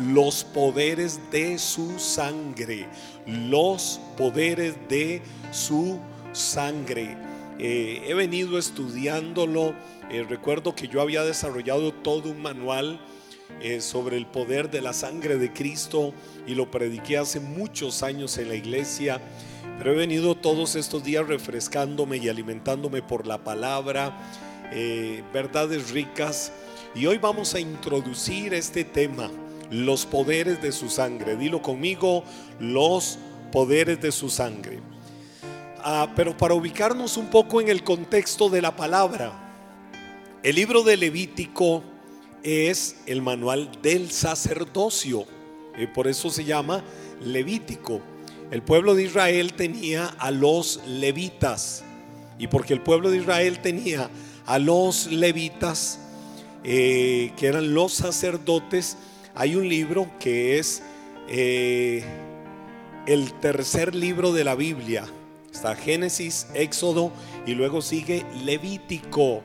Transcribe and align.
los 0.00 0.44
poderes 0.44 1.20
de 1.30 1.58
su 1.58 1.98
sangre, 1.98 2.86
los 3.26 4.00
poderes 4.16 4.76
de 4.88 5.22
su 5.50 5.98
sangre. 6.32 7.16
Eh, 7.58 8.02
he 8.06 8.14
venido 8.14 8.58
estudiándolo, 8.58 9.74
eh, 10.10 10.24
recuerdo 10.28 10.74
que 10.74 10.88
yo 10.88 11.00
había 11.00 11.24
desarrollado 11.24 11.92
todo 11.92 12.30
un 12.30 12.40
manual 12.40 13.00
eh, 13.60 13.80
sobre 13.80 14.16
el 14.16 14.26
poder 14.26 14.70
de 14.70 14.80
la 14.80 14.92
sangre 14.92 15.36
de 15.38 15.52
Cristo 15.52 16.14
y 16.46 16.54
lo 16.54 16.70
prediqué 16.70 17.18
hace 17.18 17.40
muchos 17.40 18.02
años 18.02 18.38
en 18.38 18.48
la 18.48 18.54
iglesia. 18.54 19.20
Pero 19.78 19.92
he 19.92 19.96
venido 19.96 20.36
todos 20.36 20.76
estos 20.76 21.02
días 21.02 21.26
refrescándome 21.26 22.18
y 22.18 22.28
alimentándome 22.28 23.00
por 23.00 23.26
la 23.26 23.38
palabra, 23.38 24.18
verdades 25.32 25.92
ricas. 25.92 26.52
Y 26.96 27.06
hoy 27.06 27.18
vamos 27.18 27.54
a 27.54 27.60
introducir 27.60 28.54
este 28.54 28.82
tema 28.82 29.30
los 29.70 30.06
poderes 30.06 30.62
de 30.62 30.72
su 30.72 30.88
sangre. 30.88 31.36
Dilo 31.36 31.62
conmigo, 31.62 32.24
los 32.60 33.18
poderes 33.52 34.00
de 34.00 34.12
su 34.12 34.28
sangre. 34.28 34.80
Ah, 35.80 36.12
pero 36.16 36.36
para 36.36 36.54
ubicarnos 36.54 37.16
un 37.16 37.26
poco 37.26 37.60
en 37.60 37.68
el 37.68 37.84
contexto 37.84 38.48
de 38.48 38.62
la 38.62 38.74
palabra, 38.74 39.32
el 40.42 40.56
libro 40.56 40.82
de 40.82 40.96
Levítico 40.96 41.82
es 42.42 42.96
el 43.06 43.22
manual 43.22 43.70
del 43.82 44.10
sacerdocio. 44.10 45.24
eh, 45.76 45.86
por 45.86 46.08
eso 46.08 46.30
se 46.30 46.44
llama 46.44 46.82
Levítico. 47.20 48.00
El 48.50 48.62
pueblo 48.62 48.94
de 48.94 49.04
Israel 49.04 49.52
tenía 49.52 50.06
a 50.18 50.30
los 50.30 50.80
levitas. 50.86 51.84
Y 52.38 52.46
porque 52.46 52.72
el 52.72 52.80
pueblo 52.80 53.10
de 53.10 53.18
Israel 53.18 53.60
tenía 53.60 54.10
a 54.46 54.58
los 54.58 55.06
levitas, 55.08 56.00
eh, 56.64 57.32
que 57.36 57.46
eran 57.46 57.74
los 57.74 57.92
sacerdotes, 57.92 58.96
hay 59.38 59.54
un 59.54 59.68
libro 59.68 60.10
que 60.18 60.58
es 60.58 60.82
eh, 61.28 62.02
el 63.06 63.32
tercer 63.34 63.94
libro 63.94 64.32
de 64.32 64.42
la 64.42 64.56
Biblia. 64.56 65.06
Está 65.52 65.76
Génesis, 65.76 66.48
Éxodo 66.54 67.12
y 67.46 67.54
luego 67.54 67.80
sigue 67.80 68.26
Levítico, 68.44 69.44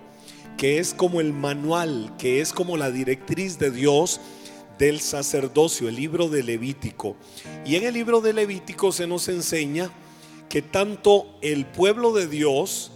que 0.58 0.80
es 0.80 0.96
como 0.96 1.22
el 1.22 1.32
manual, 1.32 2.12
que 2.18 2.42
es 2.42 2.54
como 2.54 2.76
la 2.76 2.90
directriz 2.90 3.60
de 3.60 3.70
Dios 3.70 4.20
del 4.80 5.00
sacerdocio, 5.00 5.88
el 5.88 5.96
libro 5.96 6.28
de 6.28 6.42
Levítico. 6.42 7.16
Y 7.64 7.76
en 7.76 7.84
el 7.84 7.94
libro 7.94 8.20
de 8.20 8.34
Levítico 8.34 8.92
se 8.92 9.06
nos 9.06 9.28
enseña 9.28 9.92
que 10.50 10.64
tanto 10.64 11.38
el 11.44 11.68
pueblo 11.68 12.14
de 12.14 12.26
Dios 12.26 12.92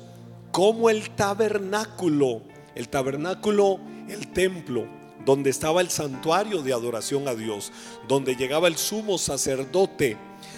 como 0.52 0.90
el 0.90 1.12
tabernáculo, 1.12 2.42
el 2.74 2.90
tabernáculo, 2.90 3.80
el 4.10 4.30
templo, 4.30 4.97
donde 5.28 5.50
estaba 5.50 5.82
el 5.82 5.90
santuario 5.90 6.62
de 6.62 6.72
adoración 6.72 7.28
a 7.28 7.36
Dios, 7.36 7.74
donde 8.08 8.38
llegaba 8.38 8.70
el 8.70 8.78
sumo 8.78 9.18
sacerdote 9.18 10.16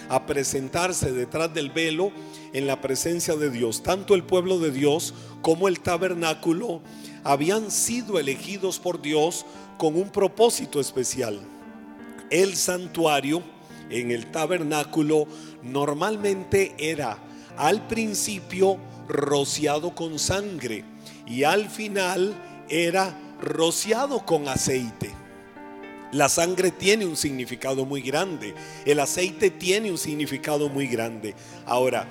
a 0.08 0.26
presentarse 0.26 1.10
detrás 1.10 1.52
del 1.52 1.70
velo 1.70 2.12
en 2.52 2.68
la 2.68 2.80
presencia 2.80 3.34
de 3.34 3.50
Dios. 3.50 3.82
Tanto 3.82 4.14
el 4.14 4.22
pueblo 4.22 4.60
de 4.60 4.70
Dios 4.70 5.12
como 5.42 5.66
el 5.66 5.80
tabernáculo 5.80 6.82
habían 7.24 7.72
sido 7.72 8.20
elegidos 8.20 8.78
por 8.78 9.02
Dios 9.02 9.44
con 9.76 9.96
un 9.96 10.08
propósito 10.08 10.78
especial. 10.78 11.40
El 12.30 12.54
santuario 12.54 13.42
en 13.90 14.12
el 14.12 14.30
tabernáculo 14.30 15.26
normalmente 15.64 16.76
era 16.78 17.18
al 17.56 17.88
principio 17.88 18.78
rociado 19.08 19.96
con 19.96 20.20
sangre 20.20 20.84
y 21.26 21.42
al 21.42 21.68
final 21.68 22.36
era 22.68 23.16
rociado 23.40 24.24
con 24.24 24.48
aceite. 24.48 25.10
La 26.12 26.28
sangre 26.28 26.72
tiene 26.72 27.06
un 27.06 27.16
significado 27.16 27.84
muy 27.84 28.02
grande. 28.02 28.54
El 28.84 28.98
aceite 29.00 29.50
tiene 29.50 29.90
un 29.90 29.98
significado 29.98 30.68
muy 30.68 30.88
grande. 30.88 31.34
Ahora, 31.66 32.06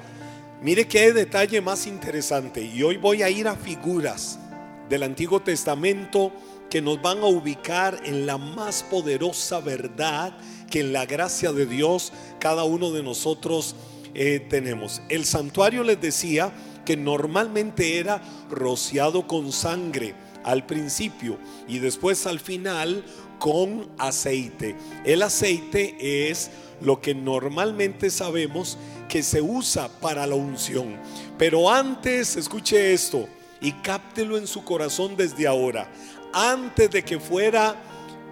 mire 0.62 0.88
qué 0.88 1.12
detalle 1.12 1.60
más 1.60 1.86
interesante. 1.86 2.62
Y 2.62 2.82
hoy 2.82 2.98
voy 2.98 3.24
a 3.24 3.30
ir 3.30 3.48
a 3.48 3.56
figuras 3.56 4.40
del 4.88 5.04
Antiguo 5.04 5.42
Testamento 5.42 6.32
que 6.70 6.82
nos 6.82 7.02
van 7.02 7.20
a 7.20 7.26
ubicar 7.26 8.00
en 8.06 8.26
la 8.26 8.38
más 8.38 8.84
poderosa 8.84 9.60
verdad 9.60 10.38
que 10.70 10.82
en 10.82 10.94
la 10.94 11.06
gracia 11.06 11.52
de 11.52 11.66
Dios 11.66 12.14
cada 12.40 12.64
uno 12.64 12.92
de 12.92 13.04
nosotros 13.04 13.76
eh, 14.14 14.46
tenemos. 14.50 15.02
El 15.10 15.26
santuario 15.26 15.84
les 15.84 16.00
decía 16.00 16.54
que 16.86 16.96
normalmente 16.96 18.00
era 18.00 18.22
rociado 18.50 19.28
con 19.28 19.52
sangre 19.52 20.16
al 20.44 20.66
principio 20.66 21.38
y 21.68 21.80
después 21.80 22.26
al 22.26 22.40
final 22.40 23.04
con 23.40 23.90
aceite. 23.98 24.76
El 25.06 25.22
aceite 25.22 26.30
es 26.30 26.52
lo 26.82 27.02
que 27.02 27.16
normalmente 27.16 28.10
sabemos 28.10 28.78
que 29.08 29.24
se 29.24 29.42
usa 29.42 29.90
para 30.00 30.28
la 30.28 30.36
unción. 30.36 30.98
Pero 31.38 31.72
antes, 31.72 32.36
escuche 32.36 32.94
esto 32.94 33.28
y 33.62 33.72
cáptelo 33.72 34.38
en 34.38 34.48
su 34.48 34.64
corazón 34.64 35.16
desde 35.16 35.48
ahora. 35.48 35.92
Antes 36.34 36.92
de 36.92 37.04
que 37.04 37.20
fuera 37.20 37.76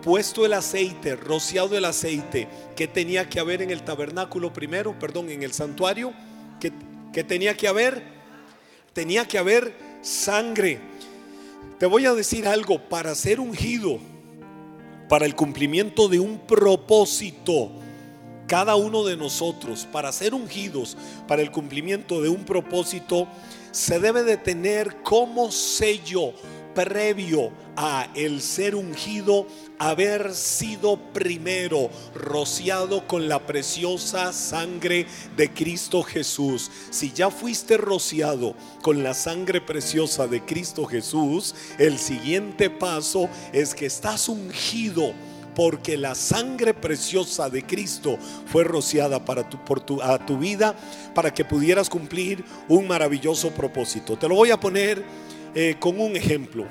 puesto 0.03 0.46
el 0.46 0.53
aceite, 0.53 1.16
rociado 1.16 1.78
el 1.78 1.85
aceite, 1.85 2.47
que 2.75 2.88
tenía 2.88 3.28
que 3.28 3.40
haber 3.40 3.62
en 3.62 3.72
el 3.72 3.84
tabernáculo 3.84 4.53
primero, 4.53 4.97
perdón, 5.00 5.29
en 5.29 5.44
el 5.44 5.53
santuario? 5.53 6.13
que 7.13 7.23
tenía 7.23 7.57
que 7.57 7.67
haber? 7.67 8.03
Tenía 8.94 9.28
que 9.28 9.40
haber 9.40 9.73
sangre. 10.01 10.79
Te 11.78 11.86
voy 11.86 12.08
a 12.08 12.14
decir 12.14 12.48
algo, 12.48 12.80
para 12.80 13.14
ser 13.14 13.40
ungido, 13.40 14.00
para 15.08 15.28
el 15.28 15.36
cumplimiento 15.36 16.08
de 16.08 16.20
un 16.20 16.40
propósito, 16.40 17.70
cada 18.48 18.76
uno 18.76 19.04
de 19.04 19.16
nosotros, 19.16 19.88
para 19.92 20.12
ser 20.12 20.34
ungidos, 20.34 20.98
para 21.28 21.44
el 21.44 21.52
cumplimiento 21.52 22.20
de 22.20 22.30
un 22.30 22.46
propósito, 22.46 23.28
se 23.72 24.00
debe 24.00 24.24
de 24.24 24.38
tener 24.38 25.04
como 25.04 25.52
sello 25.52 26.34
previo 26.78 27.52
a 27.76 28.08
el 28.14 28.40
ser 28.40 28.76
ungido 28.76 29.48
haber 29.80 30.36
sido 30.36 30.98
primero 31.12 31.90
rociado 32.14 33.08
con 33.08 33.28
la 33.28 33.48
preciosa 33.48 34.32
sangre 34.32 35.08
de 35.36 35.52
Cristo 35.52 36.04
Jesús. 36.04 36.70
Si 36.92 37.12
ya 37.12 37.32
fuiste 37.32 37.78
rociado 37.78 38.54
con 38.84 39.02
la 39.02 39.16
sangre 39.16 39.60
preciosa 39.60 40.28
de 40.28 40.46
Cristo 40.46 40.86
Jesús, 40.86 41.56
el 41.80 41.98
siguiente 41.98 42.70
paso 42.70 43.28
es 43.54 43.74
que 43.74 43.88
estás 43.88 44.30
ungido 44.30 45.14
porque 45.56 45.98
la 45.98 46.14
sangre 46.14 46.76
preciosa 46.76 47.50
de 47.50 47.64
Cristo 47.64 48.20
fue 48.46 48.64
rociada 48.64 49.26
para 49.26 49.50
tu, 49.50 49.58
por 49.66 49.80
tu, 49.80 50.00
a 50.04 50.24
tu 50.24 50.38
vida 50.38 50.76
para 51.16 51.34
que 51.34 51.44
pudieras 51.44 51.90
cumplir 51.90 52.46
un 52.68 52.88
maravilloso 52.88 53.50
propósito. 53.50 54.16
Te 54.16 54.28
lo 54.28 54.36
voy 54.36 54.52
a 54.52 54.59
poner 54.59 55.04
eh, 55.56 55.75
con 55.80 56.00
un 56.00 56.16
ejemplo. 56.16 56.66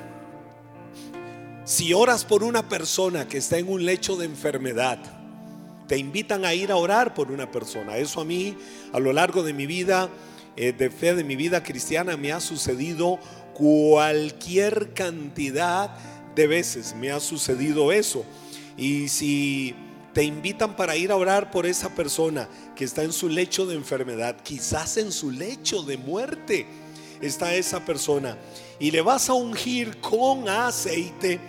Si 1.65 1.93
oras 1.93 2.25
por 2.25 2.45
una 2.45 2.69
persona 2.69 3.27
que 3.27 3.39
está 3.39 3.59
en 3.59 3.69
un 3.69 3.85
lecho 3.85 4.17
de 4.17 4.27
enfermedad, 4.27 4.99
te 5.89 5.99
invitan 5.99 6.45
a 6.45 6.55
ir 6.55 6.71
a 6.71 6.77
orar 6.77 7.15
por 7.15 7.31
una 7.31 7.51
persona. 7.51 7.97
Eso 7.97 8.21
a 8.21 8.25
mí, 8.25 8.57
a 8.93 9.01
lo 9.01 9.13
largo 9.13 9.43
de 9.43 9.53
mi 9.53 9.67
vida, 9.67 10.09
eh, 10.57 10.73
de 10.73 10.91
fe 10.91 11.15
de 11.15 11.25
mi 11.25 11.37
vida 11.37 11.63
cristiana, 11.63 12.17
me 12.17 12.33
ha 12.33 12.41
sucedido 12.41 13.19
cualquier 13.55 14.93
cantidad 14.93 15.97
de 16.35 16.47
veces. 16.47 16.95
Me 16.95 17.11
ha 17.11 17.21
sucedido 17.21 17.93
eso. 17.93 18.25
Y 18.77 19.09
si 19.09 19.75
te 20.13 20.25
invitan 20.25 20.77
para 20.77 20.97
ir 20.97 21.11
a 21.11 21.17
orar 21.17 21.51
por 21.51 21.67
esa 21.67 21.95
persona 21.95 22.49
que 22.75 22.85
está 22.85 23.03
en 23.03 23.13
su 23.13 23.29
lecho 23.29 23.67
de 23.67 23.75
enfermedad, 23.75 24.37
quizás 24.43 24.97
en 24.97 25.13
su 25.13 25.31
lecho 25.31 25.83
de 25.83 25.97
muerte 25.97 26.67
está 27.21 27.55
esa 27.55 27.85
persona, 27.85 28.37
y 28.79 28.91
le 28.91 29.01
vas 29.01 29.29
a 29.29 29.35
ungir 29.35 30.01
con 30.01 30.49
aceite, 30.49 31.41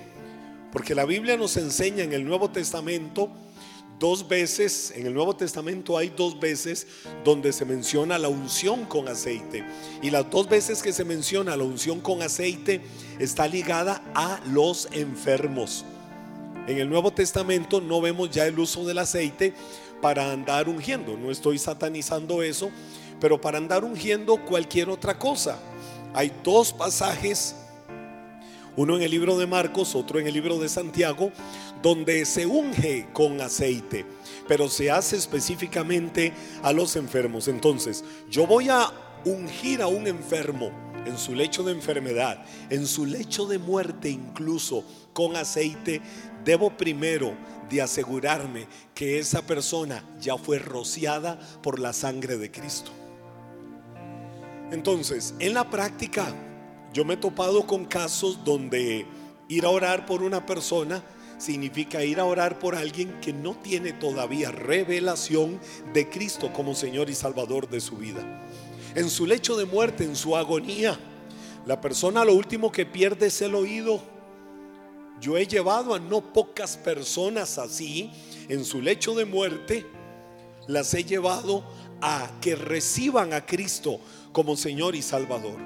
porque 0.71 0.95
la 0.95 1.05
Biblia 1.05 1.37
nos 1.37 1.57
enseña 1.57 2.03
en 2.03 2.13
el 2.13 2.25
Nuevo 2.25 2.49
Testamento 2.49 3.29
dos 3.99 4.27
veces, 4.27 4.93
en 4.95 5.07
el 5.07 5.13
Nuevo 5.13 5.35
Testamento 5.35 5.97
hay 5.97 6.09
dos 6.09 6.39
veces 6.39 6.87
donde 7.23 7.51
se 7.51 7.65
menciona 7.65 8.19
la 8.19 8.27
unción 8.27 8.85
con 8.85 9.07
aceite. 9.07 9.65
Y 10.01 10.11
las 10.11 10.29
dos 10.29 10.47
veces 10.47 10.81
que 10.83 10.93
se 10.93 11.03
menciona 11.03 11.57
la 11.57 11.63
unción 11.63 11.99
con 11.99 12.21
aceite 12.21 12.81
está 13.19 13.47
ligada 13.47 14.03
a 14.13 14.39
los 14.47 14.87
enfermos. 14.91 15.83
En 16.67 16.77
el 16.77 16.89
Nuevo 16.89 17.11
Testamento 17.11 17.81
no 17.81 18.01
vemos 18.01 18.29
ya 18.29 18.45
el 18.45 18.59
uso 18.59 18.85
del 18.85 18.99
aceite 18.99 19.53
para 20.01 20.31
andar 20.31 20.69
ungiendo. 20.69 21.17
No 21.17 21.31
estoy 21.31 21.57
satanizando 21.57 22.43
eso, 22.43 22.69
pero 23.19 23.39
para 23.41 23.57
andar 23.57 23.83
ungiendo 23.83 24.45
cualquier 24.45 24.89
otra 24.89 25.17
cosa. 25.17 25.59
Hay 26.17 26.31
dos 26.43 26.73
pasajes, 26.73 27.53
uno 28.75 28.95
en 28.95 29.03
el 29.03 29.11
libro 29.11 29.37
de 29.37 29.45
Marcos, 29.45 29.93
otro 29.93 30.19
en 30.19 30.25
el 30.25 30.33
libro 30.33 30.57
de 30.57 30.67
Santiago, 30.67 31.31
donde 31.83 32.25
se 32.25 32.47
unge 32.47 33.07
con 33.13 33.39
aceite, 33.39 34.03
pero 34.47 34.67
se 34.67 34.89
hace 34.89 35.15
específicamente 35.15 36.33
a 36.63 36.73
los 36.73 36.95
enfermos. 36.95 37.47
Entonces, 37.47 38.03
yo 38.31 38.47
voy 38.47 38.67
a 38.67 38.91
ungir 39.25 39.83
a 39.83 39.85
un 39.85 40.07
enfermo 40.07 40.71
en 41.05 41.19
su 41.19 41.35
lecho 41.35 41.61
de 41.61 41.73
enfermedad, 41.73 42.43
en 42.71 42.87
su 42.87 43.05
lecho 43.05 43.45
de 43.45 43.59
muerte 43.59 44.09
incluso, 44.09 44.83
con 45.13 45.35
aceite, 45.35 46.01
debo 46.43 46.75
primero 46.75 47.37
de 47.69 47.83
asegurarme 47.83 48.65
que 48.95 49.19
esa 49.19 49.43
persona 49.43 50.03
ya 50.19 50.35
fue 50.35 50.57
rociada 50.57 51.39
por 51.61 51.77
la 51.77 51.93
sangre 51.93 52.37
de 52.37 52.49
Cristo. 52.49 52.91
Entonces, 54.71 55.33
en 55.39 55.53
la 55.53 55.69
práctica, 55.69 56.33
yo 56.93 57.05
me 57.05 57.13
he 57.13 57.17
topado 57.17 57.65
con 57.65 57.85
casos 57.85 58.43
donde 58.43 59.05
ir 59.47 59.65
a 59.65 59.69
orar 59.69 60.05
por 60.05 60.23
una 60.23 60.45
persona 60.45 61.03
significa 61.37 62.03
ir 62.03 62.19
a 62.19 62.25
orar 62.25 62.59
por 62.59 62.75
alguien 62.75 63.19
que 63.21 63.31
no 63.31 63.55
tiene 63.55 63.93
todavía 63.93 64.51
revelación 64.51 65.59
de 65.93 66.09
Cristo 66.09 66.51
como 66.51 66.73
Señor 66.73 67.09
y 67.09 67.15
Salvador 67.15 67.69
de 67.69 67.79
su 67.79 67.97
vida. 67.97 68.43
En 68.95 69.09
su 69.09 69.25
lecho 69.25 69.55
de 69.55 69.65
muerte, 69.65 70.03
en 70.03 70.15
su 70.15 70.35
agonía, 70.35 70.97
la 71.65 71.79
persona 71.79 72.25
lo 72.25 72.33
último 72.33 72.71
que 72.71 72.85
pierde 72.85 73.27
es 73.27 73.41
el 73.41 73.53
oído. 73.55 74.01
Yo 75.21 75.37
he 75.37 75.47
llevado 75.47 75.93
a 75.93 75.99
no 75.99 76.33
pocas 76.33 76.77
personas 76.77 77.57
así 77.57 78.11
en 78.49 78.65
su 78.65 78.81
lecho 78.81 79.13
de 79.13 79.25
muerte, 79.25 79.85
las 80.67 80.93
he 80.93 81.03
llevado 81.03 81.63
a 82.01 82.29
que 82.41 82.55
reciban 82.55 83.33
a 83.33 83.45
Cristo 83.45 83.99
como 84.37 84.55
Señor 84.55 84.95
y 84.95 85.01
Salvador. 85.01 85.57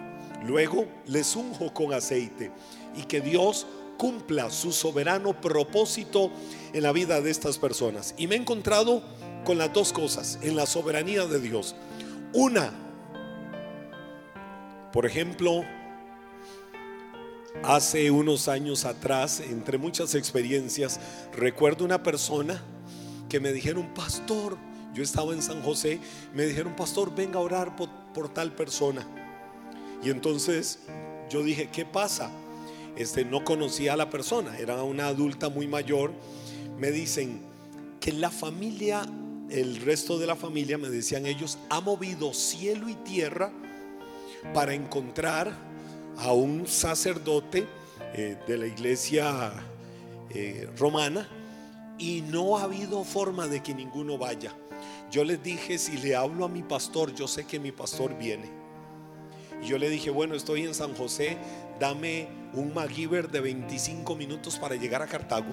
Luego 0.48 0.88
les 1.06 1.36
unjo 1.36 1.74
con 1.74 1.94
aceite 1.94 2.54
y 2.96 3.04
que 3.04 3.20
Dios 3.20 3.68
cumpla 3.98 4.50
su 4.50 4.72
soberano 4.72 5.42
propósito 5.42 6.32
en 6.72 6.84
la 6.84 6.94
vida 6.94 7.20
de 7.20 7.32
estas 7.32 7.58
personas. 7.58 8.16
Y 8.18 8.28
me 8.28 8.36
he 8.36 8.38
encontrado 8.38 9.04
con 9.44 9.58
las 9.58 9.74
dos 9.74 9.92
cosas 9.92 10.40
en 10.42 10.56
la 10.56 10.66
soberanía 10.66 11.26
de 11.26 11.42
Dios. 11.42 11.76
Una, 12.32 12.72
por 14.94 15.06
ejemplo, 15.06 15.66
hace 17.64 18.10
unos 18.10 18.48
años 18.48 18.86
atrás, 18.86 19.42
entre 19.42 19.78
muchas 19.78 20.16
experiencias, 20.16 20.98
recuerdo 21.34 21.84
una 21.84 22.02
persona 22.04 22.64
que 23.28 23.42
me 23.42 23.52
dijeron, 23.52 23.94
pastor, 23.94 24.58
yo 24.94 25.04
estaba 25.04 25.34
en 25.34 25.42
San 25.42 25.62
José, 25.62 26.00
me 26.34 26.46
dijeron, 26.46 26.74
pastor, 26.74 27.14
venga 27.14 27.38
a 27.38 27.42
orar 27.42 27.76
por, 27.76 28.01
por 28.14 28.34
tal 28.34 28.54
persona. 28.54 29.08
Y 30.04 30.10
entonces 30.10 30.80
yo 31.30 31.44
dije, 31.44 31.70
¿qué 31.72 31.86
pasa? 31.86 32.32
este, 32.96 33.26
no 33.26 33.44
conocía 33.44 33.94
a 33.94 33.98
la 33.98 34.10
persona, 34.10 34.58
era 34.58 34.84
una 34.84 35.08
adulta 35.08 35.50
muy 35.50 35.68
mayor, 35.68 36.12
me 36.78 36.92
dicen 36.92 37.42
que 38.00 38.12
la 38.12 38.30
familia, 38.30 39.04
el 39.50 39.78
resto 39.78 40.18
de 40.18 40.28
la 40.28 40.36
familia, 40.36 40.78
me 40.78 40.90
decían 40.90 41.26
ellos, 41.26 41.58
ha 41.70 41.82
movido 41.82 42.34
cielo 42.34 42.90
y 42.90 42.96
tierra 42.96 43.52
para 44.54 44.74
encontrar 44.74 45.54
a 46.18 46.34
un 46.34 46.68
sacerdote 46.68 47.68
eh, 48.14 48.38
de 48.48 48.58
la 48.58 48.68
iglesia 48.68 49.52
eh, 50.30 50.68
romana 50.78 51.28
y 51.98 52.22
no 52.22 52.58
ha 52.58 52.64
habido 52.64 53.04
forma 53.04 53.48
de 53.48 53.62
que 53.62 53.74
ninguno 53.74 54.18
vaya. 54.18 54.54
Yo 55.12 55.26
les 55.26 55.44
dije, 55.44 55.78
si 55.78 55.98
le 55.98 56.16
hablo 56.16 56.46
a 56.46 56.48
mi 56.48 56.64
pastor, 56.64 57.14
yo 57.14 57.28
sé 57.28 57.46
que 57.46 57.60
mi 57.60 57.74
pastor 57.74 58.18
viene. 58.18 58.50
yo 59.62 59.78
le 59.78 59.90
dije, 59.90 60.10
bueno, 60.10 60.36
estoy 60.36 60.64
en 60.64 60.74
San 60.74 60.96
José, 60.96 61.38
dame 61.82 62.30
un 62.54 62.74
MacGyver 62.74 63.30
de 63.30 63.42
25 63.42 64.16
minutos 64.16 64.58
para 64.58 64.76
llegar 64.76 65.02
a 65.02 65.08
Cartago. 65.08 65.52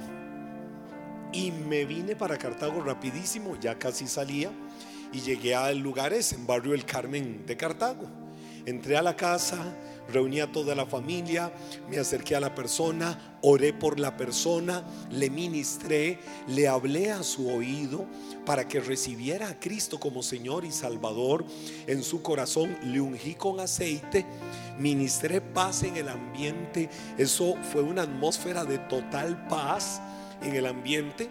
Y 1.33 1.51
me 1.51 1.85
vine 1.85 2.15
para 2.15 2.39
Cartago 2.39 2.81
rapidísimo, 2.83 3.59
ya 3.61 3.77
casi 3.81 4.07
salía, 4.07 4.53
y 5.13 5.21
llegué 5.23 5.57
al 5.57 5.79
lugar 5.79 6.13
ese, 6.13 6.37
en 6.37 6.47
Barrio 6.47 6.73
El 6.73 6.85
Carmen 6.85 7.45
de 7.45 7.57
Cartago. 7.57 8.09
Entré 8.65 8.97
a 8.97 9.03
la 9.03 9.17
casa, 9.17 9.59
reuní 10.09 10.41
a 10.41 10.51
toda 10.51 10.75
la 10.75 10.87
familia, 10.87 11.53
me 11.89 11.99
acerqué 11.99 12.35
a 12.35 12.41
la 12.41 12.55
persona, 12.55 13.39
oré 13.43 13.73
por 13.73 14.01
la 14.01 14.17
persona, 14.17 14.83
le 15.11 15.31
ministré, 15.31 16.19
le 16.49 16.67
hablé 16.67 17.13
a 17.13 17.23
su 17.23 17.49
oído 17.49 18.07
para 18.47 18.67
que 18.67 18.81
recibiera 18.81 19.49
a 19.49 19.61
Cristo 19.61 20.01
como 20.01 20.23
Señor 20.23 20.65
y 20.65 20.73
Salvador. 20.73 21.45
En 21.87 22.03
su 22.03 22.23
corazón, 22.23 22.77
le 22.83 23.01
ungí 23.01 23.35
con 23.35 23.61
aceite, 23.61 24.25
ministré 24.79 25.41
paz 25.41 25.83
en 25.83 25.97
el 25.97 26.09
ambiente, 26.09 26.89
eso 27.19 27.55
fue 27.73 27.83
una 27.83 28.03
atmósfera 28.03 28.65
de 28.65 28.79
total 28.79 29.47
paz 29.49 30.01
en 30.43 30.57
el 30.57 30.67
ambiente. 30.67 31.29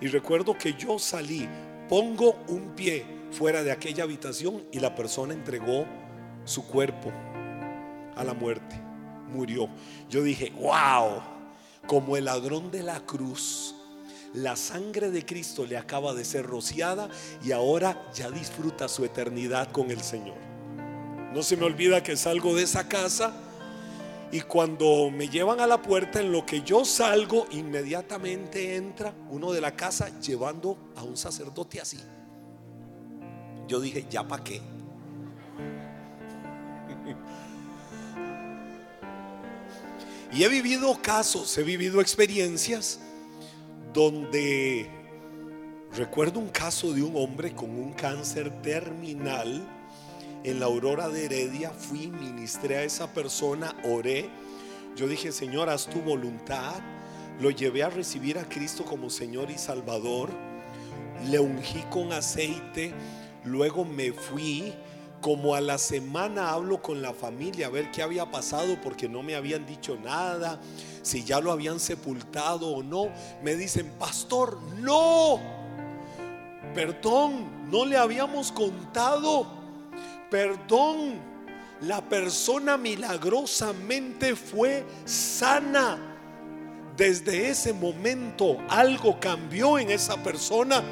Y 0.00 0.08
recuerdo 0.08 0.56
que 0.56 0.74
yo 0.74 0.98
salí, 0.98 1.48
pongo 1.88 2.36
un 2.48 2.74
pie 2.76 3.04
fuera 3.30 3.62
de 3.62 3.72
aquella 3.72 4.04
habitación 4.04 4.64
y 4.70 4.80
la 4.80 4.94
persona 4.94 5.34
entregó 5.34 5.86
su 6.44 6.66
cuerpo 6.66 7.12
a 8.18 8.24
la 8.24 8.34
muerte, 8.34 8.80
murió. 9.32 9.68
Yo 10.10 10.22
dije, 10.22 10.52
wow, 10.60 11.22
como 11.86 12.16
el 12.16 12.26
ladrón 12.26 12.70
de 12.70 12.82
la 12.82 13.00
cruz, 13.00 13.74
la 14.34 14.56
sangre 14.56 15.10
de 15.10 15.24
Cristo 15.24 15.64
le 15.64 15.78
acaba 15.78 16.12
de 16.12 16.24
ser 16.24 16.44
rociada 16.44 17.08
y 17.42 17.52
ahora 17.52 18.10
ya 18.12 18.30
disfruta 18.30 18.88
su 18.88 19.04
eternidad 19.04 19.70
con 19.72 19.90
el 19.90 20.02
Señor. 20.02 20.36
No 21.32 21.42
se 21.42 21.56
me 21.56 21.64
olvida 21.64 22.02
que 22.02 22.16
salgo 22.16 22.54
de 22.54 22.64
esa 22.64 22.88
casa 22.88 23.32
y 24.30 24.42
cuando 24.42 25.10
me 25.10 25.28
llevan 25.28 25.60
a 25.60 25.66
la 25.66 25.80
puerta, 25.80 26.20
en 26.20 26.32
lo 26.32 26.44
que 26.44 26.60
yo 26.60 26.84
salgo, 26.84 27.46
inmediatamente 27.50 28.76
entra 28.76 29.14
uno 29.30 29.52
de 29.52 29.60
la 29.60 29.74
casa 29.74 30.20
llevando 30.20 30.76
a 30.96 31.02
un 31.02 31.16
sacerdote 31.16 31.80
así. 31.80 31.98
Yo 33.66 33.80
dije, 33.80 34.04
¿ya 34.10 34.26
para 34.26 34.44
qué? 34.44 34.60
Y 40.30 40.44
he 40.44 40.48
vivido 40.48 41.00
casos, 41.00 41.56
he 41.56 41.62
vivido 41.62 42.02
experiencias 42.02 43.00
donde 43.94 44.90
recuerdo 45.96 46.38
un 46.38 46.50
caso 46.50 46.92
de 46.92 47.02
un 47.02 47.16
hombre 47.16 47.54
con 47.54 47.70
un 47.70 47.94
cáncer 47.94 48.50
terminal 48.60 49.66
en 50.44 50.60
la 50.60 50.66
aurora 50.66 51.08
de 51.08 51.24
Heredia. 51.24 51.70
Fui, 51.70 52.08
ministré 52.08 52.76
a 52.76 52.82
esa 52.84 53.12
persona, 53.14 53.74
oré. 53.84 54.28
Yo 54.96 55.08
dije, 55.08 55.32
Señor, 55.32 55.70
haz 55.70 55.86
tu 55.86 56.00
voluntad. 56.00 56.74
Lo 57.40 57.50
llevé 57.50 57.82
a 57.82 57.88
recibir 57.88 58.38
a 58.38 58.46
Cristo 58.48 58.84
como 58.84 59.08
Señor 59.08 59.50
y 59.50 59.56
Salvador. 59.56 60.28
Le 61.30 61.38
ungí 61.38 61.82
con 61.90 62.12
aceite. 62.12 62.92
Luego 63.44 63.84
me 63.84 64.12
fui 64.12 64.74
como 65.20 65.54
a 65.54 65.60
la 65.60 65.78
semana 65.78 66.50
hablo 66.50 66.80
con 66.80 67.02
la 67.02 67.12
familia 67.12 67.66
a 67.66 67.70
ver 67.70 67.90
qué 67.90 68.02
había 68.02 68.30
pasado 68.30 68.80
porque 68.80 69.08
no 69.08 69.22
me 69.22 69.34
habían 69.34 69.66
dicho 69.66 69.98
nada, 70.02 70.60
si 71.02 71.24
ya 71.24 71.40
lo 71.40 71.50
habían 71.50 71.80
sepultado 71.80 72.68
o 72.68 72.82
no. 72.82 73.08
Me 73.42 73.56
dicen, 73.56 73.92
pastor, 73.98 74.60
no, 74.78 75.40
perdón, 76.74 77.70
no 77.70 77.84
le 77.84 77.96
habíamos 77.96 78.52
contado, 78.52 79.46
perdón, 80.30 81.20
la 81.80 82.00
persona 82.00 82.76
milagrosamente 82.76 84.36
fue 84.36 84.84
sana. 85.04 86.04
Desde 86.96 87.48
ese 87.48 87.72
momento 87.72 88.58
algo 88.68 89.20
cambió 89.20 89.78
en 89.78 89.90
esa 89.90 90.20
persona 90.22 90.82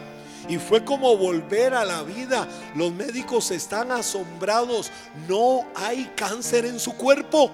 y 0.48 0.58
fue 0.58 0.84
como 0.84 1.16
volver 1.16 1.74
a 1.74 1.84
la 1.84 2.02
vida. 2.02 2.48
Los 2.74 2.92
médicos 2.92 3.50
están 3.50 3.90
asombrados. 3.90 4.90
No 5.28 5.64
hay 5.74 6.10
cáncer 6.16 6.64
en 6.64 6.78
su 6.78 6.92
cuerpo. 6.94 7.50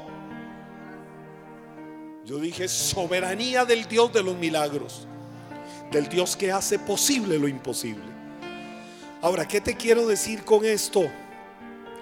Yo 2.24 2.38
dije, 2.38 2.68
soberanía 2.68 3.64
del 3.64 3.86
Dios 3.86 4.12
de 4.12 4.22
los 4.22 4.36
milagros. 4.36 5.06
Del 5.90 6.08
Dios 6.08 6.36
que 6.36 6.52
hace 6.52 6.78
posible 6.78 7.38
lo 7.38 7.48
imposible. 7.48 8.12
Ahora, 9.20 9.46
¿qué 9.46 9.60
te 9.60 9.76
quiero 9.76 10.06
decir 10.06 10.44
con 10.44 10.64
esto? 10.64 11.08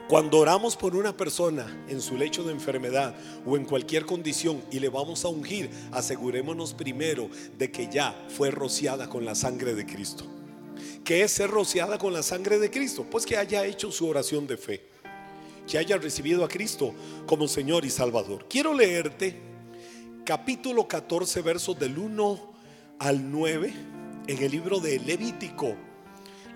Cuando 0.08 0.38
oramos 0.38 0.76
por 0.76 0.96
una 0.96 1.16
persona 1.16 1.66
en 1.88 2.00
su 2.00 2.16
lecho 2.16 2.42
de 2.42 2.52
enfermedad 2.52 3.14
o 3.46 3.56
en 3.56 3.64
cualquier 3.64 4.06
condición 4.06 4.60
y 4.70 4.80
le 4.80 4.88
vamos 4.88 5.24
a 5.24 5.28
ungir, 5.28 5.70
asegurémonos 5.92 6.74
primero 6.74 7.30
de 7.56 7.70
que 7.70 7.88
ya 7.88 8.26
fue 8.28 8.50
rociada 8.50 9.08
con 9.08 9.24
la 9.24 9.36
sangre 9.36 9.74
de 9.74 9.86
Cristo. 9.86 10.39
¿Qué 11.10 11.24
es 11.24 11.32
ser 11.32 11.50
rociada 11.50 11.98
con 11.98 12.12
la 12.12 12.22
sangre 12.22 12.60
de 12.60 12.70
Cristo? 12.70 13.04
Pues 13.10 13.26
que 13.26 13.36
haya 13.36 13.64
hecho 13.64 13.90
su 13.90 14.06
oración 14.06 14.46
de 14.46 14.56
fe, 14.56 14.80
que 15.68 15.76
haya 15.76 15.96
recibido 15.96 16.44
a 16.44 16.48
Cristo 16.48 16.94
como 17.26 17.48
Señor 17.48 17.84
y 17.84 17.90
Salvador. 17.90 18.46
Quiero 18.48 18.72
leerte 18.72 19.34
capítulo 20.24 20.86
14, 20.86 21.42
versos 21.42 21.76
del 21.80 21.98
1 21.98 22.52
al 23.00 23.28
9 23.28 23.74
en 24.28 24.38
el 24.40 24.52
libro 24.52 24.78
de 24.78 25.00
Levítico. 25.00 25.74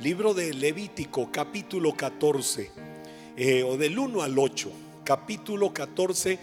Libro 0.00 0.34
de 0.34 0.54
Levítico, 0.54 1.32
capítulo 1.32 1.92
14, 1.92 2.70
eh, 3.36 3.64
o 3.64 3.76
del 3.76 3.98
1 3.98 4.22
al 4.22 4.38
8. 4.38 4.70
Capítulo 5.02 5.74
14, 5.74 6.38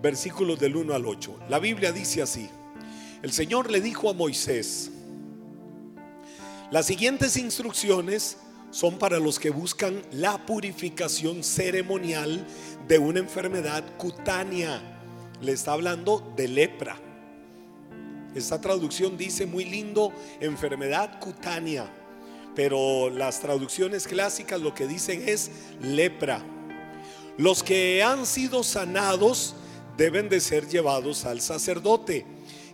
versículos 0.00 0.58
del 0.58 0.76
1 0.76 0.94
al 0.94 1.04
8. 1.04 1.40
La 1.50 1.58
Biblia 1.58 1.92
dice 1.92 2.22
así. 2.22 2.48
El 3.22 3.32
Señor 3.32 3.70
le 3.70 3.82
dijo 3.82 4.08
a 4.08 4.14
Moisés, 4.14 4.92
las 6.70 6.86
siguientes 6.86 7.36
instrucciones 7.36 8.36
son 8.70 8.98
para 8.98 9.18
los 9.18 9.40
que 9.40 9.50
buscan 9.50 10.02
la 10.12 10.46
purificación 10.46 11.42
ceremonial 11.42 12.46
de 12.86 12.98
una 12.98 13.18
enfermedad 13.18 13.84
cutánea. 13.96 14.80
Le 15.40 15.50
está 15.50 15.72
hablando 15.72 16.32
de 16.36 16.46
lepra. 16.46 16.96
Esta 18.36 18.60
traducción 18.60 19.18
dice 19.18 19.46
muy 19.46 19.64
lindo, 19.64 20.12
enfermedad 20.40 21.18
cutánea, 21.18 21.90
pero 22.54 23.10
las 23.10 23.40
traducciones 23.40 24.06
clásicas 24.06 24.60
lo 24.60 24.72
que 24.72 24.86
dicen 24.86 25.28
es 25.28 25.50
lepra. 25.82 26.40
Los 27.36 27.64
que 27.64 28.04
han 28.04 28.26
sido 28.26 28.62
sanados 28.62 29.56
deben 29.96 30.28
de 30.28 30.38
ser 30.38 30.68
llevados 30.68 31.24
al 31.24 31.40
sacerdote, 31.40 32.24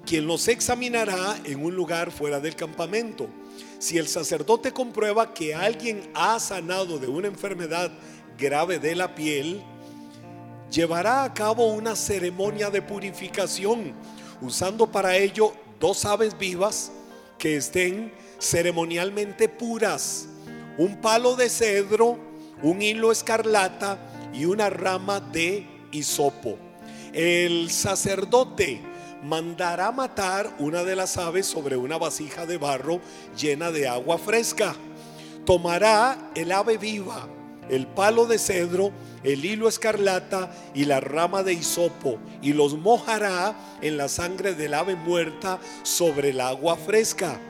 quien 0.05 0.27
los 0.27 0.49
examinará 0.49 1.41
en 1.45 1.65
un 1.65 1.75
lugar 1.75 2.11
fuera 2.11 2.41
del 2.41 2.55
campamento. 2.55 3.31
Si 3.79 3.99
el 3.99 4.09
sacerdote 4.09 4.73
comprueba 4.73 5.35
que 5.35 5.55
alguien 5.55 6.11
ha 6.15 6.41
sanado 6.41 6.99
de 6.99 7.09
una 7.09 7.29
enfermedad 7.29 7.91
grave 8.39 8.79
de 8.79 8.95
la 8.95 9.15
piel, 9.15 9.63
llevará 10.71 11.25
a 11.25 11.35
cabo 11.35 11.67
una 11.73 11.95
ceremonia 11.95 12.71
de 12.71 12.81
purificación, 12.81 13.93
usando 14.41 14.87
para 14.91 15.17
ello 15.17 15.53
dos 15.79 16.05
aves 16.07 16.39
vivas 16.39 16.91
que 17.39 17.57
estén 17.57 18.13
ceremonialmente 18.39 19.49
puras, 19.49 20.29
un 20.79 21.01
palo 21.01 21.37
de 21.37 21.51
cedro, 21.51 22.19
un 22.63 22.81
hilo 22.81 23.13
escarlata 23.13 23.99
y 24.33 24.47
una 24.47 24.71
rama 24.71 25.21
de 25.21 25.67
hisopo. 25.93 26.59
El 27.13 27.71
sacerdote 27.71 28.81
mandará 29.23 29.91
matar 29.93 30.55
una 30.59 30.85
de 30.85 30.97
las 30.97 31.17
aves 31.17 31.47
sobre 31.47 31.77
una 31.77 31.99
vasija 31.99 32.47
de 32.47 32.59
barro 32.59 33.01
llena 33.37 33.71
de 33.71 33.89
agua 33.89 34.19
fresca. 34.19 34.75
Tomará 35.45 36.31
el 36.35 36.53
ave 36.53 36.77
viva, 36.79 37.29
el 37.69 37.87
palo 37.87 38.27
de 38.27 38.39
cedro, 38.39 38.93
el 39.23 39.45
hilo 39.45 39.69
escarlata 39.69 40.51
y 40.75 40.85
la 40.85 41.01
rama 41.01 41.43
de 41.43 41.55
hisopo, 41.55 42.19
y 42.43 42.53
los 42.53 42.77
mojará 42.77 43.57
en 43.81 43.97
la 43.97 44.09
sangre 44.09 44.55
del 44.55 44.75
ave 44.75 44.95
muerta 44.95 45.59
sobre 45.83 46.31
el 46.31 46.41
agua 46.41 46.77
fresca. 46.77 47.41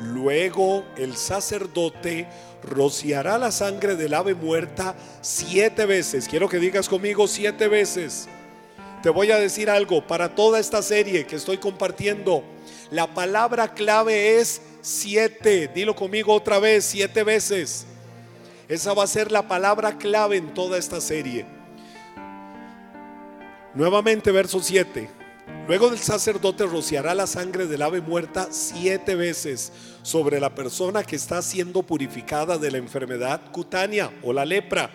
Luego 0.00 0.84
el 0.96 1.16
sacerdote 1.16 2.26
rociará 2.62 3.38
la 3.38 3.52
sangre 3.52 3.96
del 3.96 4.14
ave 4.14 4.34
muerta 4.34 4.94
siete 5.20 5.86
veces. 5.86 6.26
Quiero 6.26 6.48
que 6.48 6.58
digas 6.58 6.88
conmigo 6.88 7.28
siete 7.28 7.68
veces. 7.68 8.28
Te 9.02 9.08
voy 9.08 9.30
a 9.30 9.38
decir 9.38 9.70
algo 9.70 10.06
para 10.06 10.34
toda 10.34 10.58
esta 10.58 10.82
serie 10.82 11.26
que 11.26 11.36
estoy 11.36 11.56
compartiendo. 11.56 12.44
La 12.90 13.14
palabra 13.14 13.72
clave 13.72 14.38
es 14.38 14.60
siete. 14.82 15.68
Dilo 15.74 15.96
conmigo 15.96 16.34
otra 16.34 16.58
vez, 16.58 16.84
siete 16.84 17.24
veces. 17.24 17.86
Esa 18.68 18.92
va 18.92 19.04
a 19.04 19.06
ser 19.06 19.32
la 19.32 19.48
palabra 19.48 19.96
clave 19.96 20.36
en 20.36 20.52
toda 20.52 20.76
esta 20.76 21.00
serie. 21.00 21.46
Nuevamente, 23.74 24.32
verso 24.32 24.60
7. 24.60 25.08
Luego 25.66 25.88
del 25.88 25.98
sacerdote 25.98 26.66
rociará 26.66 27.14
la 27.14 27.26
sangre 27.26 27.66
del 27.66 27.82
ave 27.82 28.00
muerta 28.00 28.48
siete 28.50 29.14
veces 29.14 29.72
sobre 30.02 30.40
la 30.40 30.54
persona 30.54 31.04
que 31.04 31.16
está 31.16 31.40
siendo 31.42 31.82
purificada 31.82 32.58
de 32.58 32.70
la 32.70 32.78
enfermedad 32.78 33.40
cutánea 33.50 34.10
o 34.22 34.32
la 34.32 34.44
lepra. 34.44 34.90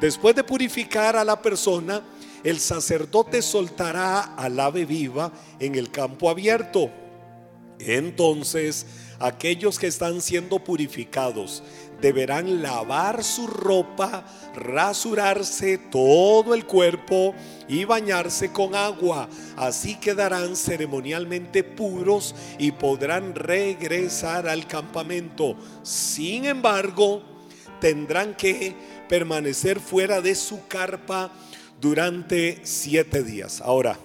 Después 0.00 0.34
de 0.34 0.44
purificar 0.44 1.16
a 1.16 1.24
la 1.24 1.40
persona, 1.40 2.02
el 2.44 2.60
sacerdote 2.60 3.42
soltará 3.42 4.34
al 4.34 4.58
ave 4.58 4.84
viva 4.84 5.32
en 5.58 5.74
el 5.74 5.90
campo 5.90 6.30
abierto. 6.30 6.90
Entonces, 7.78 8.86
aquellos 9.18 9.78
que 9.78 9.86
están 9.86 10.20
siendo 10.20 10.58
purificados 10.62 11.62
deberán 12.00 12.62
lavar 12.62 13.22
su 13.22 13.46
ropa, 13.46 14.24
rasurarse 14.54 15.78
todo 15.78 16.54
el 16.54 16.66
cuerpo 16.66 17.34
y 17.68 17.84
bañarse 17.84 18.52
con 18.52 18.74
agua. 18.74 19.28
Así 19.56 19.96
quedarán 19.96 20.56
ceremonialmente 20.56 21.62
puros 21.62 22.34
y 22.58 22.72
podrán 22.72 23.34
regresar 23.34 24.48
al 24.48 24.66
campamento. 24.66 25.56
Sin 25.82 26.46
embargo, 26.46 27.22
tendrán 27.80 28.34
que 28.34 28.74
permanecer 29.08 29.80
fuera 29.80 30.20
de 30.20 30.34
su 30.34 30.66
carpa 30.68 31.32
durante 31.80 32.60
siete 32.62 33.22
días. 33.22 33.60
Ahora, 33.60 33.98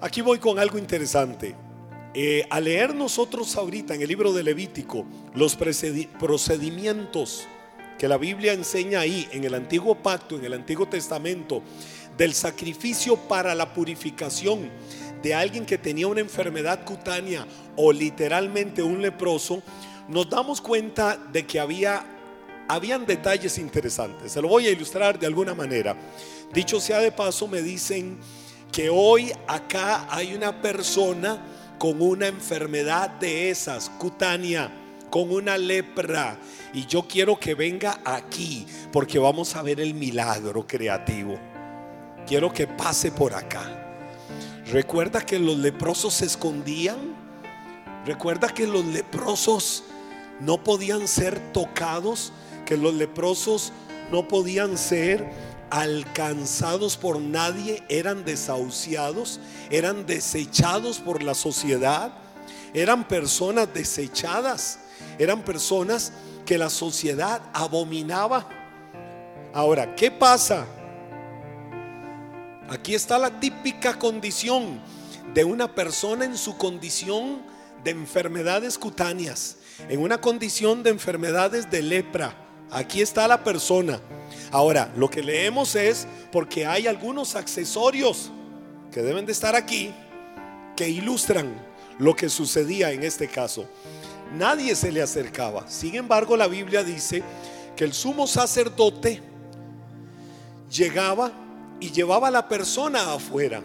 aquí 0.00 0.20
voy 0.20 0.38
con 0.38 0.58
algo 0.58 0.78
interesante. 0.78 1.54
Eh, 2.14 2.46
al 2.50 2.64
leer 2.64 2.94
nosotros 2.94 3.56
ahorita 3.56 3.94
en 3.94 4.02
el 4.02 4.08
libro 4.08 4.34
de 4.34 4.42
Levítico 4.42 5.06
los 5.34 5.56
procedimientos 5.56 7.48
que 7.98 8.06
la 8.06 8.18
Biblia 8.18 8.52
enseña 8.52 9.00
ahí 9.00 9.26
en 9.32 9.44
el 9.44 9.54
antiguo 9.54 9.94
pacto, 9.94 10.36
en 10.36 10.44
el 10.44 10.52
antiguo 10.52 10.86
testamento, 10.86 11.62
del 12.18 12.34
sacrificio 12.34 13.16
para 13.16 13.54
la 13.54 13.72
purificación 13.72 14.68
de 15.22 15.34
alguien 15.34 15.64
que 15.64 15.78
tenía 15.78 16.06
una 16.06 16.20
enfermedad 16.20 16.84
cutánea 16.84 17.46
o 17.76 17.92
literalmente 17.92 18.82
un 18.82 19.00
leproso, 19.00 19.62
nos 20.08 20.28
damos 20.28 20.60
cuenta 20.60 21.16
de 21.16 21.46
que 21.46 21.60
había 21.60 22.04
habían 22.68 23.04
detalles 23.04 23.58
interesantes. 23.58 24.32
Se 24.32 24.40
lo 24.40 24.48
voy 24.48 24.66
a 24.66 24.70
ilustrar 24.70 25.18
de 25.18 25.26
alguna 25.26 25.54
manera. 25.54 25.96
Dicho 26.52 26.80
sea 26.80 26.98
de 26.98 27.12
paso, 27.12 27.48
me 27.48 27.62
dicen 27.62 28.18
que 28.70 28.90
hoy 28.90 29.32
acá 29.46 30.06
hay 30.10 30.34
una 30.34 30.60
persona 30.60 31.42
con 31.78 32.00
una 32.02 32.26
enfermedad 32.26 33.10
de 33.10 33.50
esas, 33.50 33.88
cutánea, 33.88 34.70
con 35.10 35.30
una 35.30 35.56
lepra. 35.56 36.38
Y 36.74 36.86
yo 36.86 37.06
quiero 37.08 37.40
que 37.40 37.54
venga 37.54 38.00
aquí 38.04 38.66
porque 38.92 39.18
vamos 39.18 39.56
a 39.56 39.62
ver 39.62 39.80
el 39.80 39.94
milagro 39.94 40.66
creativo. 40.66 41.38
Quiero 42.26 42.52
que 42.52 42.66
pase 42.66 43.10
por 43.12 43.34
acá. 43.34 43.78
Recuerda 44.66 45.20
que 45.20 45.38
los 45.38 45.56
leprosos 45.56 46.14
se 46.14 46.26
escondían. 46.26 47.14
Recuerda 48.06 48.48
que 48.48 48.66
los 48.66 48.84
leprosos 48.84 49.84
no 50.40 50.62
podían 50.62 51.08
ser 51.08 51.52
tocados, 51.52 52.32
que 52.66 52.76
los 52.76 52.94
leprosos 52.94 53.72
no 54.10 54.28
podían 54.28 54.76
ser 54.76 55.30
alcanzados 55.72 56.98
por 56.98 57.18
nadie, 57.18 57.82
eran 57.88 58.26
desahuciados, 58.26 59.40
eran 59.70 60.04
desechados 60.04 60.98
por 60.98 61.22
la 61.22 61.34
sociedad, 61.34 62.12
eran 62.74 63.08
personas 63.08 63.72
desechadas, 63.72 64.80
eran 65.18 65.40
personas 65.40 66.12
que 66.44 66.58
la 66.58 66.68
sociedad 66.68 67.40
abominaba. 67.54 68.46
Ahora, 69.54 69.96
¿qué 69.96 70.10
pasa? 70.10 70.66
Aquí 72.68 72.94
está 72.94 73.18
la 73.18 73.40
típica 73.40 73.98
condición 73.98 74.78
de 75.32 75.44
una 75.44 75.74
persona 75.74 76.26
en 76.26 76.36
su 76.36 76.58
condición 76.58 77.40
de 77.82 77.92
enfermedades 77.92 78.76
cutáneas, 78.76 79.56
en 79.88 80.02
una 80.02 80.20
condición 80.20 80.82
de 80.82 80.90
enfermedades 80.90 81.70
de 81.70 81.80
lepra. 81.80 82.41
Aquí 82.72 83.02
está 83.02 83.28
la 83.28 83.44
persona 83.44 84.00
Ahora, 84.52 84.92
lo 84.96 85.08
que 85.08 85.22
leemos 85.22 85.74
es 85.74 86.06
porque 86.30 86.66
hay 86.66 86.86
algunos 86.86 87.36
accesorios 87.36 88.30
que 88.92 89.00
deben 89.00 89.24
de 89.24 89.32
estar 89.32 89.56
aquí 89.56 89.94
que 90.76 90.88
ilustran 90.88 91.54
lo 91.98 92.14
que 92.14 92.28
sucedía 92.28 92.92
en 92.92 93.02
este 93.02 93.28
caso. 93.28 93.66
Nadie 94.34 94.74
se 94.74 94.92
le 94.92 95.00
acercaba. 95.00 95.66
Sin 95.68 95.94
embargo, 95.94 96.36
la 96.36 96.48
Biblia 96.48 96.84
dice 96.84 97.22
que 97.76 97.84
el 97.84 97.94
sumo 97.94 98.26
sacerdote 98.26 99.22
llegaba 100.70 101.32
y 101.80 101.90
llevaba 101.90 102.28
a 102.28 102.30
la 102.30 102.46
persona 102.46 103.14
afuera. 103.14 103.62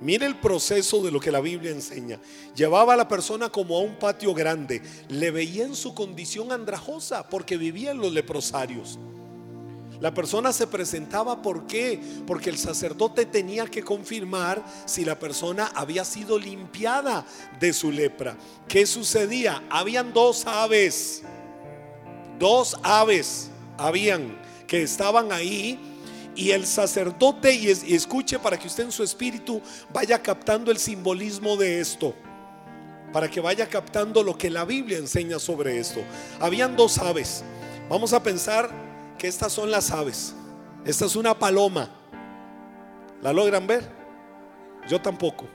Mire 0.00 0.26
el 0.26 0.36
proceso 0.36 1.02
de 1.02 1.10
lo 1.10 1.18
que 1.18 1.32
la 1.32 1.40
Biblia 1.40 1.72
enseña. 1.72 2.20
Llevaba 2.54 2.94
a 2.94 2.96
la 2.96 3.08
persona 3.08 3.48
como 3.48 3.76
a 3.76 3.80
un 3.80 3.96
patio 3.96 4.32
grande. 4.32 4.80
Le 5.08 5.30
veía 5.30 5.64
en 5.64 5.74
su 5.74 5.94
condición 5.94 6.52
andrajosa 6.52 7.28
porque 7.28 7.56
vivía 7.56 7.90
en 7.90 7.98
los 7.98 8.12
leprosarios. 8.12 8.98
La 10.00 10.14
persona 10.14 10.52
se 10.52 10.68
presentaba, 10.68 11.42
¿por 11.42 11.66
qué? 11.66 12.00
Porque 12.24 12.50
el 12.50 12.58
sacerdote 12.58 13.26
tenía 13.26 13.66
que 13.66 13.82
confirmar 13.82 14.64
si 14.86 15.04
la 15.04 15.18
persona 15.18 15.72
había 15.74 16.04
sido 16.04 16.38
limpiada 16.38 17.26
de 17.58 17.72
su 17.72 17.90
lepra. 17.90 18.36
¿Qué 18.68 18.86
sucedía? 18.86 19.64
Habían 19.68 20.12
dos 20.12 20.46
aves, 20.46 21.22
dos 22.38 22.76
aves 22.84 23.50
habían 23.76 24.38
que 24.68 24.82
estaban 24.82 25.32
ahí 25.32 25.97
y 26.38 26.52
el 26.52 26.66
sacerdote, 26.66 27.52
y, 27.52 27.68
escuche 27.68 28.38
para 28.38 28.56
que 28.56 28.68
usted 28.68 28.84
en 28.84 28.92
su 28.92 29.02
espíritu 29.02 29.60
vaya 29.92 30.22
captando 30.22 30.70
el 30.70 30.78
simbolismo 30.78 31.56
de 31.56 31.80
esto, 31.80 32.14
para 33.12 33.28
que 33.28 33.40
vaya 33.40 33.68
captando 33.68 34.22
lo 34.22 34.38
que 34.38 34.48
la 34.48 34.64
Biblia 34.64 34.98
enseña 34.98 35.40
sobre 35.40 35.80
esto. 35.80 36.00
Habían 36.38 36.76
dos 36.76 36.98
aves. 36.98 37.42
Vamos 37.88 38.12
a 38.12 38.22
pensar 38.22 38.70
que 39.18 39.26
estas 39.26 39.52
son 39.52 39.68
las 39.72 39.90
aves. 39.90 40.32
Esta 40.84 41.06
es 41.06 41.16
una 41.16 41.36
paloma. 41.36 41.90
¿La 43.20 43.32
logran 43.32 43.66
ver? 43.66 43.90
Yo 44.88 45.02
tampoco. 45.02 45.46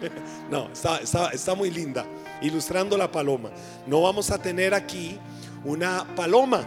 No, 0.50 0.68
está, 0.72 0.98
está, 1.32 1.54
muy 1.54 1.70
linda, 1.70 2.04
ilustrando 2.42 2.96
la 2.96 3.10
paloma. 3.10 3.50
No 3.86 4.02
vamos 4.02 4.30
a 4.30 4.38
tener 4.38 4.74
aquí 4.74 5.18
una 5.64 6.04
paloma, 6.14 6.64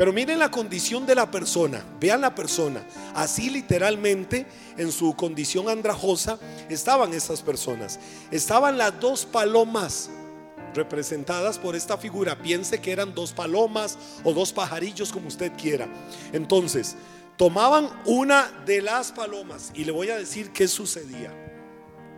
Pero 0.00 0.14
miren 0.14 0.38
la 0.38 0.50
condición 0.50 1.04
de 1.04 1.14
la 1.14 1.30
persona, 1.30 1.84
vean 2.00 2.22
la 2.22 2.34
persona. 2.34 2.82
Así 3.14 3.50
literalmente 3.50 4.46
en 4.78 4.92
su 4.92 5.14
condición 5.14 5.68
andrajosa 5.68 6.38
estaban 6.70 7.12
esas 7.12 7.42
personas. 7.42 8.00
Estaban 8.30 8.78
las 8.78 8.98
dos 8.98 9.26
palomas 9.26 10.08
representadas 10.72 11.58
por 11.58 11.76
esta 11.76 11.98
figura. 11.98 12.40
Piense 12.40 12.80
que 12.80 12.92
eran 12.92 13.14
dos 13.14 13.34
palomas 13.34 13.98
o 14.24 14.32
dos 14.32 14.54
pajarillos 14.54 15.12
como 15.12 15.28
usted 15.28 15.52
quiera. 15.52 15.86
Entonces, 16.32 16.96
tomaban 17.36 17.90
una 18.06 18.50
de 18.64 18.80
las 18.80 19.12
palomas 19.12 19.70
y 19.74 19.84
le 19.84 19.92
voy 19.92 20.08
a 20.08 20.16
decir 20.16 20.50
qué 20.50 20.66
sucedía. 20.66 21.30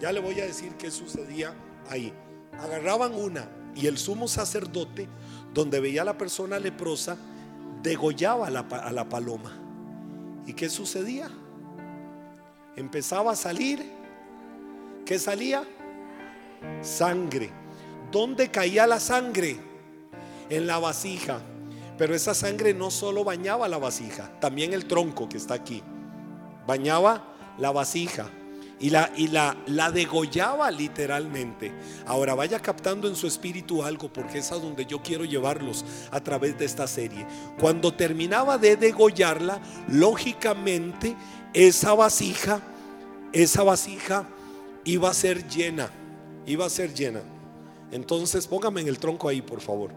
Ya 0.00 0.12
le 0.12 0.20
voy 0.20 0.38
a 0.38 0.46
decir 0.46 0.76
qué 0.76 0.92
sucedía 0.92 1.52
ahí. 1.90 2.12
Agarraban 2.60 3.12
una 3.12 3.50
y 3.74 3.88
el 3.88 3.98
sumo 3.98 4.28
sacerdote, 4.28 5.08
donde 5.52 5.80
veía 5.80 6.04
la 6.04 6.16
persona 6.16 6.60
leprosa, 6.60 7.18
degollaba 7.82 8.46
a 8.46 8.92
la, 8.92 9.08
paloma. 9.08 9.52
¿Y 10.46 10.52
qué 10.52 10.68
sucedía? 10.68 11.30
Empezaba 12.76 13.32
a 13.32 13.36
salir. 13.36 13.90
¿Qué 15.04 15.18
salía? 15.18 15.64
Sangre. 16.80 17.50
¿Dónde 18.10 18.50
caía 18.50 18.86
la 18.86 19.00
sangre? 19.00 19.56
En 20.48 20.66
la 20.66 20.78
vasija. 20.78 21.40
Pero 21.98 22.14
esa 22.14 22.34
sangre 22.34 22.74
no 22.74 22.90
solo 22.90 23.24
bañaba 23.24 23.68
la 23.68 23.78
vasija, 23.78 24.40
también 24.40 24.72
el 24.72 24.86
tronco 24.86 25.28
que 25.28 25.36
está 25.36 25.54
aquí. 25.54 25.82
Bañaba 26.66 27.34
la 27.58 27.70
vasija 27.70 28.30
y 28.82 28.90
la, 28.90 29.12
y 29.16 29.28
la, 29.28 29.56
la 29.68 29.92
degollaba 29.92 30.68
literalmente. 30.72 31.72
Ahora 32.04 32.34
vaya 32.34 32.58
captando 32.58 33.06
en 33.06 33.14
su 33.14 33.28
espíritu 33.28 33.84
algo, 33.84 34.12
porque 34.12 34.38
es 34.38 34.50
a 34.50 34.56
donde 34.56 34.84
yo 34.84 35.00
quiero 35.00 35.24
llevarlos 35.24 35.84
a 36.10 36.20
través 36.20 36.58
de 36.58 36.64
esta 36.64 36.88
serie. 36.88 37.24
Cuando 37.60 37.94
terminaba 37.94 38.58
de 38.58 38.76
degollarla, 38.76 39.62
lógicamente 39.88 41.14
esa 41.54 41.94
vasija, 41.94 42.60
esa 43.32 43.62
vasija 43.62 44.26
iba 44.84 45.08
a 45.08 45.14
ser 45.14 45.46
llena, 45.46 45.88
iba 46.44 46.66
a 46.66 46.70
ser 46.70 46.92
llena. 46.92 47.20
Entonces 47.92 48.48
póngame 48.48 48.80
en 48.80 48.88
el 48.88 48.98
tronco 48.98 49.28
ahí, 49.28 49.42
por 49.42 49.60
favor. 49.60 49.92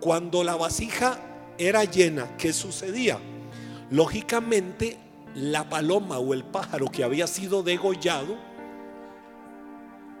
Cuando 0.00 0.42
la 0.42 0.56
vasija 0.56 1.20
era 1.56 1.84
llena, 1.84 2.36
¿qué 2.36 2.52
sucedía? 2.52 3.20
Lógicamente 3.90 4.98
la 5.38 5.68
paloma 5.68 6.18
o 6.18 6.34
el 6.34 6.44
pájaro 6.44 6.90
que 6.90 7.04
había 7.04 7.26
sido 7.26 7.62
degollado 7.62 8.36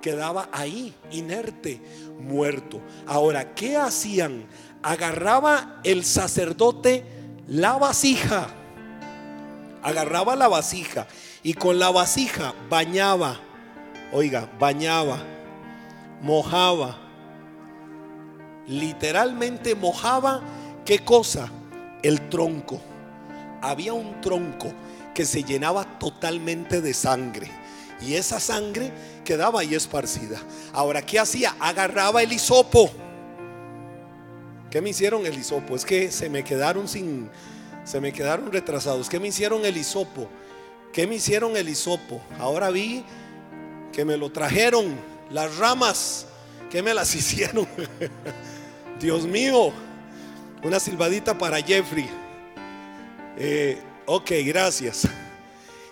quedaba 0.00 0.48
ahí, 0.52 0.94
inerte, 1.10 1.82
muerto. 2.20 2.80
Ahora, 3.04 3.54
¿qué 3.54 3.76
hacían? 3.76 4.46
Agarraba 4.80 5.80
el 5.82 6.04
sacerdote 6.04 7.04
la 7.48 7.72
vasija, 7.78 8.46
agarraba 9.82 10.36
la 10.36 10.46
vasija 10.46 11.08
y 11.42 11.54
con 11.54 11.80
la 11.80 11.90
vasija 11.90 12.54
bañaba, 12.70 13.40
oiga, 14.12 14.48
bañaba, 14.60 15.18
mojaba, 16.22 16.96
literalmente 18.68 19.74
mojaba, 19.74 20.42
¿qué 20.84 21.00
cosa? 21.00 21.50
El 22.02 22.28
tronco. 22.28 22.80
Había 23.60 23.92
un 23.92 24.20
tronco 24.20 24.72
que 25.18 25.24
se 25.24 25.42
llenaba 25.42 25.98
totalmente 25.98 26.80
de 26.80 26.94
sangre. 26.94 27.50
Y 28.00 28.14
esa 28.14 28.38
sangre 28.38 28.92
quedaba 29.24 29.62
ahí 29.62 29.74
esparcida. 29.74 30.40
Ahora, 30.72 31.02
¿qué 31.02 31.18
hacía? 31.18 31.56
Agarraba 31.58 32.22
el 32.22 32.32
hisopo. 32.32 32.88
¿Qué 34.70 34.80
me 34.80 34.90
hicieron 34.90 35.26
el 35.26 35.36
hisopo? 35.36 35.74
Es 35.74 35.84
que 35.84 36.12
se 36.12 36.30
me 36.30 36.44
quedaron 36.44 36.86
sin, 36.86 37.28
se 37.82 38.00
me 38.00 38.12
quedaron 38.12 38.52
retrasados. 38.52 39.08
¿Qué 39.08 39.18
me 39.18 39.26
hicieron 39.26 39.64
el 39.64 39.76
hisopo? 39.76 40.28
¿Qué 40.92 41.08
me 41.08 41.16
hicieron 41.16 41.56
el 41.56 41.68
hisopo? 41.68 42.22
Ahora 42.38 42.70
vi 42.70 43.04
que 43.92 44.04
me 44.04 44.16
lo 44.16 44.30
trajeron 44.30 44.94
las 45.32 45.56
ramas. 45.56 46.26
¿Qué 46.70 46.80
me 46.80 46.94
las 46.94 47.12
hicieron? 47.16 47.66
Dios 49.00 49.26
mío, 49.26 49.72
una 50.62 50.78
silbadita 50.78 51.36
para 51.36 51.60
Jeffrey. 51.60 52.08
Eh, 53.36 53.78
Ok, 54.10 54.30
gracias. 54.46 55.06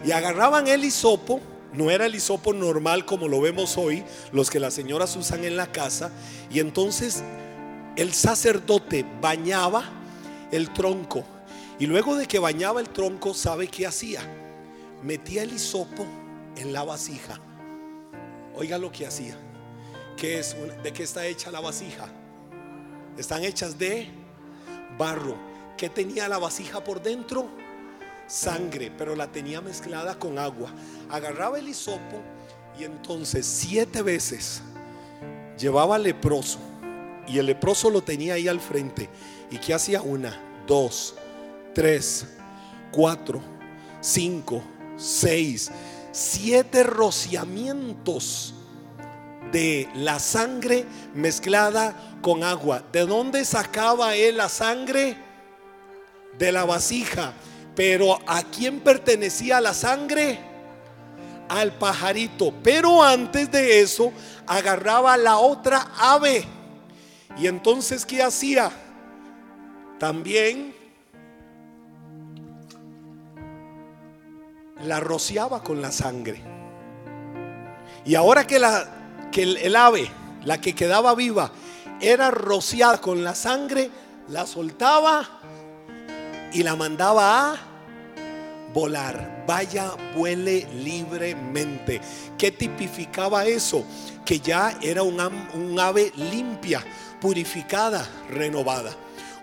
Y 0.02 0.10
agarraban 0.10 0.66
el 0.68 0.86
hisopo, 0.86 1.38
no 1.74 1.90
era 1.90 2.06
el 2.06 2.14
hisopo 2.14 2.54
normal 2.54 3.04
como 3.04 3.28
lo 3.28 3.42
vemos 3.42 3.76
hoy, 3.76 4.04
los 4.32 4.48
que 4.48 4.58
las 4.58 4.72
señoras 4.72 5.14
usan 5.16 5.44
en 5.44 5.54
la 5.54 5.70
casa, 5.70 6.10
y 6.50 6.60
entonces 6.60 7.22
el 7.94 8.14
sacerdote 8.14 9.04
bañaba 9.20 9.84
el 10.50 10.72
tronco. 10.72 11.24
Y 11.78 11.84
luego 11.84 12.16
de 12.16 12.24
que 12.24 12.38
bañaba 12.38 12.80
el 12.80 12.88
tronco, 12.88 13.34
¿sabe 13.34 13.68
qué 13.68 13.86
hacía? 13.86 14.22
Metía 15.02 15.42
el 15.42 15.52
hisopo 15.52 16.06
en 16.56 16.72
la 16.72 16.84
vasija. 16.84 17.38
Oiga 18.54 18.78
lo 18.78 18.90
que 18.90 19.06
hacía. 19.06 19.36
¿Qué 20.16 20.38
es? 20.38 20.56
¿De 20.82 20.90
qué 20.90 21.02
está 21.02 21.26
hecha 21.26 21.50
la 21.50 21.60
vasija? 21.60 22.08
Están 23.18 23.44
hechas 23.44 23.78
de 23.78 24.08
barro. 24.96 25.36
¿Qué 25.76 25.90
tenía 25.90 26.26
la 26.28 26.38
vasija 26.38 26.82
por 26.82 27.02
dentro? 27.02 27.65
Sangre, 28.26 28.92
pero 28.96 29.14
la 29.14 29.26
tenía 29.28 29.60
mezclada 29.60 30.18
con 30.18 30.38
agua. 30.38 30.70
Agarraba 31.10 31.58
el 31.58 31.68
hisopo 31.68 32.22
y 32.78 32.84
entonces 32.84 33.46
siete 33.46 34.02
veces 34.02 34.62
llevaba 35.58 35.98
leproso 35.98 36.58
y 37.26 37.38
el 37.38 37.46
leproso 37.46 37.90
lo 37.90 38.02
tenía 38.02 38.34
ahí 38.34 38.48
al 38.48 38.60
frente. 38.60 39.08
¿Y 39.50 39.58
qué 39.58 39.74
hacía? 39.74 40.02
Una, 40.02 40.38
dos, 40.66 41.14
tres, 41.74 42.26
cuatro, 42.90 43.40
cinco, 44.00 44.62
seis, 44.96 45.70
siete 46.12 46.82
rociamientos 46.82 48.54
de 49.52 49.88
la 49.94 50.18
sangre 50.18 50.84
mezclada 51.14 52.18
con 52.20 52.42
agua. 52.42 52.82
¿De 52.92 53.06
dónde 53.06 53.44
sacaba 53.44 54.14
él 54.14 54.36
la 54.36 54.48
sangre? 54.48 55.16
De 56.38 56.52
la 56.52 56.64
vasija. 56.64 57.32
Pero 57.76 58.18
¿a 58.26 58.42
quién 58.42 58.80
pertenecía 58.80 59.60
la 59.60 59.74
sangre? 59.74 60.40
Al 61.48 61.72
pajarito. 61.72 62.52
Pero 62.62 63.04
antes 63.04 63.52
de 63.52 63.82
eso 63.82 64.12
agarraba 64.46 65.16
la 65.18 65.36
otra 65.36 65.92
ave. 65.98 66.44
Y 67.36 67.46
entonces, 67.46 68.06
¿qué 68.06 68.22
hacía? 68.22 68.72
También 69.98 70.74
la 74.82 74.98
rociaba 75.00 75.62
con 75.62 75.82
la 75.82 75.92
sangre. 75.92 76.42
Y 78.06 78.14
ahora 78.14 78.46
que, 78.46 78.58
la, 78.58 79.28
que 79.30 79.42
el 79.42 79.76
ave, 79.76 80.10
la 80.44 80.60
que 80.60 80.74
quedaba 80.74 81.14
viva, 81.14 81.50
era 82.00 82.30
rociada 82.30 83.00
con 83.00 83.22
la 83.22 83.34
sangre, 83.34 83.90
la 84.28 84.46
soltaba 84.46 85.35
y 86.56 86.62
la 86.62 86.74
mandaba 86.74 87.52
a 87.52 87.56
volar. 88.72 89.44
Vaya, 89.46 89.90
vuele 90.14 90.66
libremente. 90.72 92.00
¿Qué 92.38 92.50
tipificaba 92.50 93.44
eso? 93.44 93.84
Que 94.24 94.40
ya 94.40 94.78
era 94.80 95.02
un, 95.02 95.20
un 95.52 95.78
ave 95.78 96.12
limpia, 96.16 96.82
purificada, 97.20 98.08
renovada. 98.30 98.90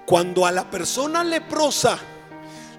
Cuando 0.07 0.47
a 0.47 0.51
la 0.51 0.67
persona 0.71 1.23
leprosa 1.23 1.99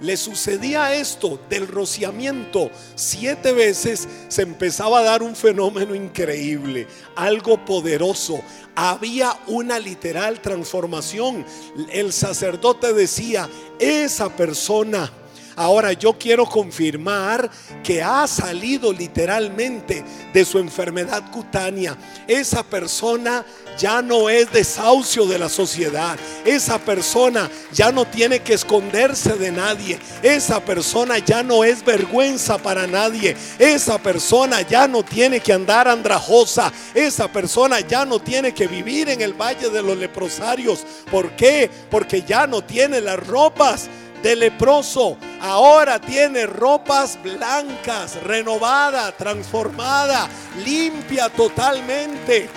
le 0.01 0.17
sucedía 0.17 0.95
esto 0.95 1.41
del 1.49 1.69
rociamiento 1.69 2.71
siete 2.95 3.53
veces, 3.53 4.09
se 4.29 4.43
empezaba 4.43 5.01
a 5.01 5.05
dar 5.05 5.23
un 5.23 5.37
fenómeno 5.37 5.95
increíble, 5.95 6.87
algo 7.17 7.65
poderoso. 7.65 8.41
Había 8.75 9.37
una 9.47 9.79
literal 9.79 10.41
transformación. 10.41 11.45
El 11.93 12.13
sacerdote 12.13 12.93
decía, 12.93 13.49
esa 13.79 14.35
persona 14.35 15.11
Ahora 15.57 15.93
yo 15.93 16.19
quiero 16.19 16.47
confirmar 16.47 17.51
que 17.83 18.03
ha 18.03 18.27
salido 18.27 18.93
literalmente 18.93 20.05
de 20.33 20.45
su 20.45 20.59
enfermedad 20.59 21.31
cutánea. 21.31 21.97
Esa 22.27 22.63
persona 22.63 23.45
ya 23.79 24.03
no 24.03 24.29
es 24.29 24.51
desahucio 24.53 25.27
de 25.27 25.39
la 25.39 25.49
sociedad. 25.49 26.19
Esa 26.45 26.79
persona 26.79 27.51
ya 27.73 27.93
no 27.93 28.05
tiene 28.05 28.41
que 28.41 28.55
esconderse 28.55 29.35
de 29.35 29.53
nadie. 29.53 29.99
Esa 30.23 30.61
persona 30.61 31.19
ya 31.19 31.43
no 31.43 31.65
es 31.65 31.85
vergüenza 31.85 32.59
para 32.59 32.87
nadie. 32.87 33.37
Esa 33.59 33.99
persona 33.99 34.63
ya 34.63 34.89
no 34.89 35.03
tiene 35.03 35.41
que 35.41 35.53
andar 35.53 35.89
andrajosa. 35.89 36.73
Esa 36.95 37.29
persona 37.29 37.81
ya 37.81 38.05
no 38.05 38.19
tiene 38.19 38.53
que 38.53 38.67
vivir 38.67 39.09
en 39.09 39.21
el 39.21 39.35
valle 39.35 39.71
de 39.71 39.83
los 39.83 39.97
leprosarios. 39.97 40.85
¿Por 41.11 41.31
qué? 41.37 41.71
Porque 41.91 42.23
ya 42.23 42.47
no 42.47 42.63
tiene 42.63 43.01
las 43.01 43.25
ropas 43.27 43.89
de 44.25 44.35
leproso, 44.35 45.19
ahora 45.39 46.01
tiene 46.01 46.47
ropas 46.47 47.19
blancas, 47.23 48.23
renovada, 48.23 49.13
transformada, 49.13 50.31
limpia 50.65 51.29
totalmente, 51.29 52.49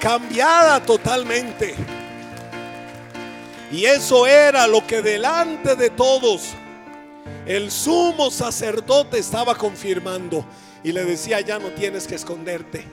cambiada 0.00 0.82
totalmente. 0.82 1.74
Y 3.70 3.84
eso 3.84 4.26
era 4.26 4.66
lo 4.66 4.86
que 4.86 5.02
delante 5.02 5.76
de 5.76 5.90
todos 5.90 6.54
el 7.44 7.70
sumo 7.70 8.30
sacerdote 8.30 9.18
estaba 9.18 9.54
confirmando. 9.54 10.42
Y 10.82 10.92
le 10.92 11.04
decía, 11.04 11.42
ya 11.42 11.58
no 11.58 11.68
tienes 11.72 12.06
que 12.06 12.14
esconderte, 12.14 12.86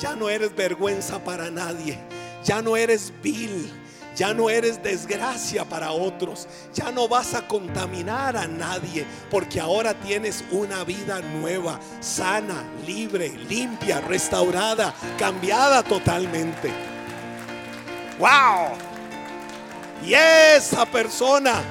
ya 0.00 0.16
no 0.16 0.30
eres 0.30 0.56
vergüenza 0.56 1.22
para 1.22 1.50
nadie, 1.50 1.98
ya 2.42 2.62
no 2.62 2.78
eres 2.78 3.12
vil, 3.22 3.70
ya 4.14 4.34
no 4.34 4.50
eres 4.50 4.82
desgracia 4.82 5.64
para 5.64 5.92
otros, 5.92 6.46
ya 6.74 6.90
no 6.90 7.08
vas 7.08 7.34
a 7.34 7.46
contaminar 7.46 8.36
a 8.36 8.46
nadie, 8.46 9.06
porque 9.30 9.60
ahora 9.60 9.94
tienes 9.94 10.44
una 10.50 10.84
vida 10.84 11.20
nueva, 11.20 11.80
sana, 12.00 12.64
libre, 12.86 13.30
limpia, 13.48 14.00
restaurada, 14.00 14.94
cambiada 15.18 15.82
totalmente. 15.82 16.70
¡Wow! 18.18 18.76
Y 20.04 20.14
esa 20.14 20.86
persona 20.86 21.62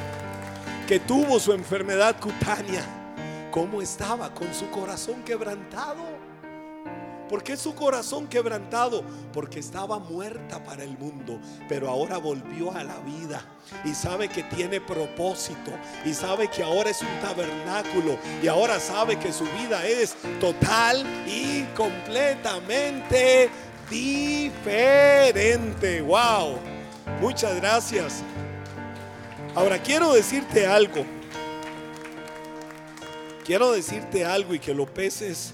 que 0.88 0.99
tuvo 0.99 1.39
su 1.39 1.54
enfermedad 1.54 2.19
cutánea, 2.19 2.84
¿cómo 3.52 3.82
estaba? 3.82 4.34
Con 4.34 4.54
su 4.54 4.69
corazón 4.69 5.23
quebrantado. 5.23 6.19
¿Por 7.30 7.44
qué 7.44 7.56
su 7.56 7.76
corazón 7.76 8.28
quebrantado? 8.28 9.04
Porque 9.32 9.60
estaba 9.60 10.00
muerta 10.00 10.63
para 10.63 10.84
el 10.84 10.98
mundo, 10.98 11.39
pero 11.68 11.88
ahora 11.88 12.18
volvió 12.18 12.76
a 12.76 12.84
la 12.84 12.98
vida 13.02 13.46
y 13.86 13.94
sabe 13.94 14.28
que 14.28 14.42
tiene 14.44 14.82
propósito 14.82 15.72
y 16.04 16.15
sabe 16.15 16.50
que 16.50 16.63
ahora 16.63 16.89
es 16.89 17.04
un 17.04 17.20
tabernáculo 17.22 18.18
y 18.42 18.48
ahora 18.48 18.80
sabe 18.80 19.20
que 19.20 19.32
su 19.32 19.44
vida 19.44 19.86
es 19.86 20.15
total 20.39 21.06
y 21.28 21.65
completamente 21.76 23.52
diferente. 23.92 26.02
Wow. 26.02 26.58
Muchas 27.22 27.56
gracias. 27.58 28.24
Ahora 29.54 29.78
quiero 29.78 30.13
decirte 30.13 30.65
algo. 30.65 31.06
Quiero 33.46 33.72
decirte 33.72 34.26
algo 34.26 34.56
y 34.56 34.60
que 34.60 34.74
lo 34.74 34.86
peses 34.86 35.54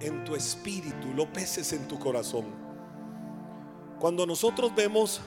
en 0.00 0.24
tu 0.24 0.34
espíritu, 0.34 1.12
lo 1.14 1.32
peses 1.32 1.72
en 1.72 1.86
tu 1.88 1.98
corazón. 1.98 2.44
Cuando 3.98 4.26
nosotros 4.26 4.74
vemos 4.74 5.20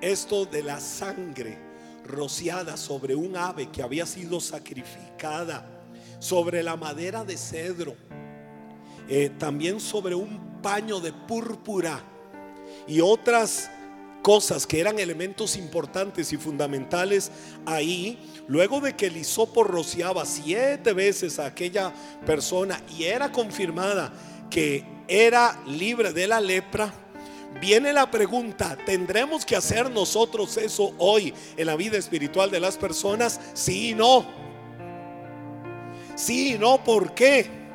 esto 0.00 0.44
de 0.44 0.62
la 0.62 0.78
sangre 0.78 1.58
rociada 2.04 2.76
sobre 2.76 3.14
un 3.14 3.36
ave 3.36 3.70
que 3.70 3.82
había 3.82 4.06
sido 4.06 4.40
sacrificada, 4.40 5.66
sobre 6.18 6.62
la 6.62 6.76
madera 6.76 7.24
de 7.24 7.36
cedro, 7.36 7.94
eh, 9.08 9.30
también 9.38 9.80
sobre 9.80 10.14
un 10.14 10.60
paño 10.62 11.00
de 11.00 11.12
púrpura 11.12 12.00
y 12.86 13.00
otras 13.00 13.70
cosas 14.26 14.66
que 14.66 14.80
eran 14.80 14.98
elementos 14.98 15.56
importantes 15.56 16.32
y 16.32 16.36
fundamentales 16.36 17.30
ahí, 17.64 18.18
luego 18.48 18.80
de 18.80 18.96
que 18.96 19.06
el 19.06 19.16
hisopo 19.18 19.62
rociaba 19.62 20.26
siete 20.26 20.92
veces 20.92 21.38
a 21.38 21.46
aquella 21.46 21.94
persona 22.26 22.82
y 22.98 23.04
era 23.04 23.30
confirmada 23.30 24.12
que 24.50 24.84
era 25.06 25.62
libre 25.68 26.12
de 26.12 26.26
la 26.26 26.40
lepra, 26.40 26.92
viene 27.60 27.92
la 27.92 28.10
pregunta, 28.10 28.76
¿tendremos 28.84 29.46
que 29.46 29.54
hacer 29.54 29.88
nosotros 29.92 30.56
eso 30.56 30.92
hoy 30.98 31.32
en 31.56 31.66
la 31.68 31.76
vida 31.76 31.96
espiritual 31.96 32.50
de 32.50 32.58
las 32.58 32.76
personas? 32.76 33.40
Sí 33.54 33.90
y 33.90 33.94
no. 33.94 34.26
Sí 36.16 36.54
y 36.54 36.58
no, 36.58 36.82
¿por 36.82 37.14
qué? 37.14 37.65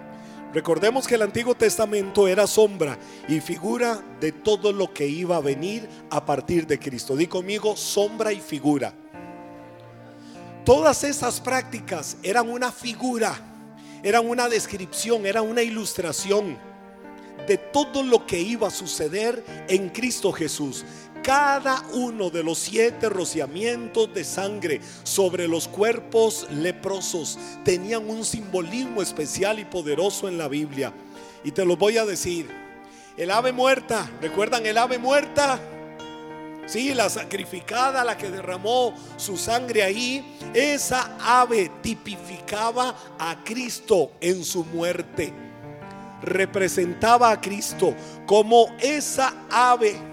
Recordemos 0.54 1.08
que 1.08 1.16
el 1.16 1.22
Antiguo 1.22 1.56
Testamento 1.56 2.28
era 2.28 2.46
sombra 2.46 2.98
y 3.30 3.40
figura 3.40 4.04
de 4.20 4.34
todo 4.34 4.74
lo 4.74 4.94
que 4.94 5.08
iba 5.08 5.38
a 5.38 5.42
venir 5.42 5.88
a 6.10 6.26
partir 6.26 6.68
de 6.68 6.78
Cristo. 6.78 7.16
Di 7.16 7.28
conmigo, 7.28 7.78
sombra 7.78 8.34
y 8.34 8.42
figura. 8.42 8.94
Todas 10.66 11.06
esas 11.06 11.40
prácticas 11.40 12.18
eran 12.22 12.50
una 12.50 12.72
figura, 12.72 13.40
eran 14.04 14.28
una 14.28 14.50
descripción, 14.50 15.26
eran 15.26 15.50
una 15.50 15.62
ilustración 15.62 16.58
de 17.48 17.58
todo 17.58 18.04
lo 18.04 18.28
que 18.28 18.40
iba 18.40 18.68
a 18.68 18.72
suceder 18.72 19.44
en 19.68 19.90
Cristo 19.90 20.32
Jesús 20.32 20.86
cada 21.24 21.84
uno 21.94 22.30
de 22.30 22.44
los 22.44 22.58
siete 22.58 23.10
rociamientos 23.10 24.14
de 24.14 24.24
sangre 24.24 24.82
sobre 25.04 25.48
los 25.48 25.68
cuerpos 25.68 26.48
leprosos 26.52 27.38
tenían 27.64 28.10
un 28.10 28.26
simbolismo 28.26 29.02
especial 29.02 29.60
y 29.60 29.66
poderoso 29.66 30.28
en 30.28 30.38
la 30.38 30.48
Biblia. 30.48 30.94
Y 31.44 31.52
te 31.52 31.66
lo 31.66 31.78
voy 31.78 31.98
a 31.98 32.06
decir. 32.06 32.50
El 33.18 33.30
ave 33.30 33.52
muerta, 33.52 34.10
¿recuerdan 34.22 34.66
el 34.66 34.78
ave 34.78 34.98
muerta? 34.98 35.60
Sí, 36.66 36.94
la 36.94 37.10
sacrificada, 37.10 38.04
la 38.04 38.18
que 38.18 38.32
derramó 38.32 38.94
su 39.18 39.36
sangre 39.38 39.84
ahí, 39.84 40.38
esa 40.54 41.18
ave 41.20 41.70
tipificaba 41.82 42.96
a 43.20 43.44
Cristo 43.44 44.14
en 44.22 44.46
su 44.46 44.64
muerte. 44.64 45.34
Representaba 46.22 47.32
a 47.32 47.42
Cristo 47.42 47.94
como 48.26 48.68
esa 48.80 49.34
ave 49.50 50.11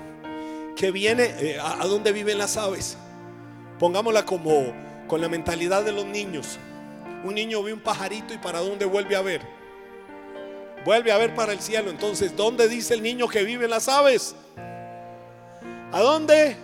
que 0.79 0.93
viene, 0.93 1.25
eh, 1.41 1.59
a, 1.61 1.85
dónde 1.87 2.13
viven 2.13 2.39
las 2.39 2.57
aves. 2.57 2.97
Pongámosla 3.81 4.25
como 4.25 4.73
con 5.09 5.21
la 5.21 5.29
mentalidad 5.29 5.83
de 5.83 5.91
los 5.91 6.07
niños. 6.07 6.57
Un 7.25 7.35
niño 7.35 7.65
ve 7.65 7.73
un 7.73 7.81
pajarito 7.81 8.33
y 8.33 8.39
para 8.39 8.61
dónde 8.61 8.85
vuelve 8.85 9.17
a 9.17 9.21
ver. 9.21 9.43
Vuelve 10.85 11.11
a 11.11 11.19
ver 11.19 11.35
para 11.35 11.53
el 11.53 11.59
cielo. 11.59 11.91
Entonces, 11.91 12.37
¿dónde 12.37 12.69
dice 12.69 12.95
el 12.95 13.03
niño 13.03 13.27
que 13.27 13.43
viven 13.43 13.71
las 13.71 13.89
aves? 13.89 14.37
¿A 15.91 16.01
dónde? 16.01 16.57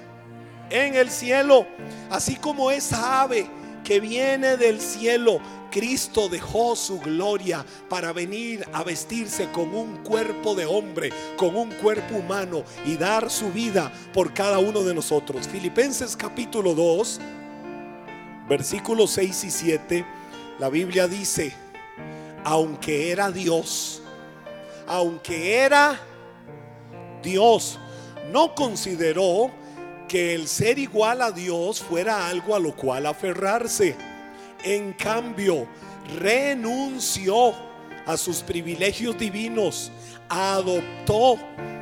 En 0.71 0.95
el 0.95 1.11
cielo. 1.11 1.67
Así 2.09 2.37
como 2.37 2.71
esa 2.71 3.23
ave 3.23 3.49
que 3.83 3.99
viene 3.99 4.57
del 4.57 4.81
cielo 4.81 5.41
Cristo 5.75 6.29
dejó 6.29 6.77
su 6.77 7.01
gloria 7.01 7.67
para 7.89 8.13
venir 8.13 8.65
a 8.73 8.85
vestirse 8.85 9.51
con 9.51 9.75
un 9.75 10.05
cuerpo 10.05 10.55
de 10.55 10.67
hombre, 10.67 11.11
con 11.37 11.57
un 11.57 11.73
cuerpo 11.73 12.15
humano 12.15 12.63
y 12.87 12.97
dar 12.97 13.29
su 13.29 13.51
vida 13.51 13.93
por 14.13 14.33
cada 14.33 14.61
uno 14.61 14.85
de 14.85 14.95
nosotros. 14.95 15.49
Filipenses 15.49 16.15
capítulo 16.15 16.75
2, 16.75 17.21
versículos 18.49 19.11
6 19.11 19.45
y 19.45 19.51
7, 19.51 20.07
la 20.61 20.69
Biblia 20.69 21.09
dice, 21.09 21.53
aunque 22.45 23.11
era 23.11 23.33
Dios, 23.33 24.01
aunque 24.87 25.57
era 25.57 25.99
Dios, 27.21 27.81
no 28.31 28.55
consideró 28.55 29.51
que 30.07 30.37
el 30.37 30.47
ser 30.47 30.79
igual 30.79 31.21
a 31.21 31.33
Dios 31.33 31.81
fuera 31.81 32.29
algo 32.29 32.55
a 32.55 32.61
lo 32.61 32.77
cual 32.77 33.07
aferrarse 33.07 34.14
en 34.65 34.93
cambio, 34.95 35.69
renunció 36.19 37.55
a 38.07 38.17
sus 38.17 38.43
privilegios 38.43 39.17
divinos, 39.17 39.93
adoptó 40.29 41.39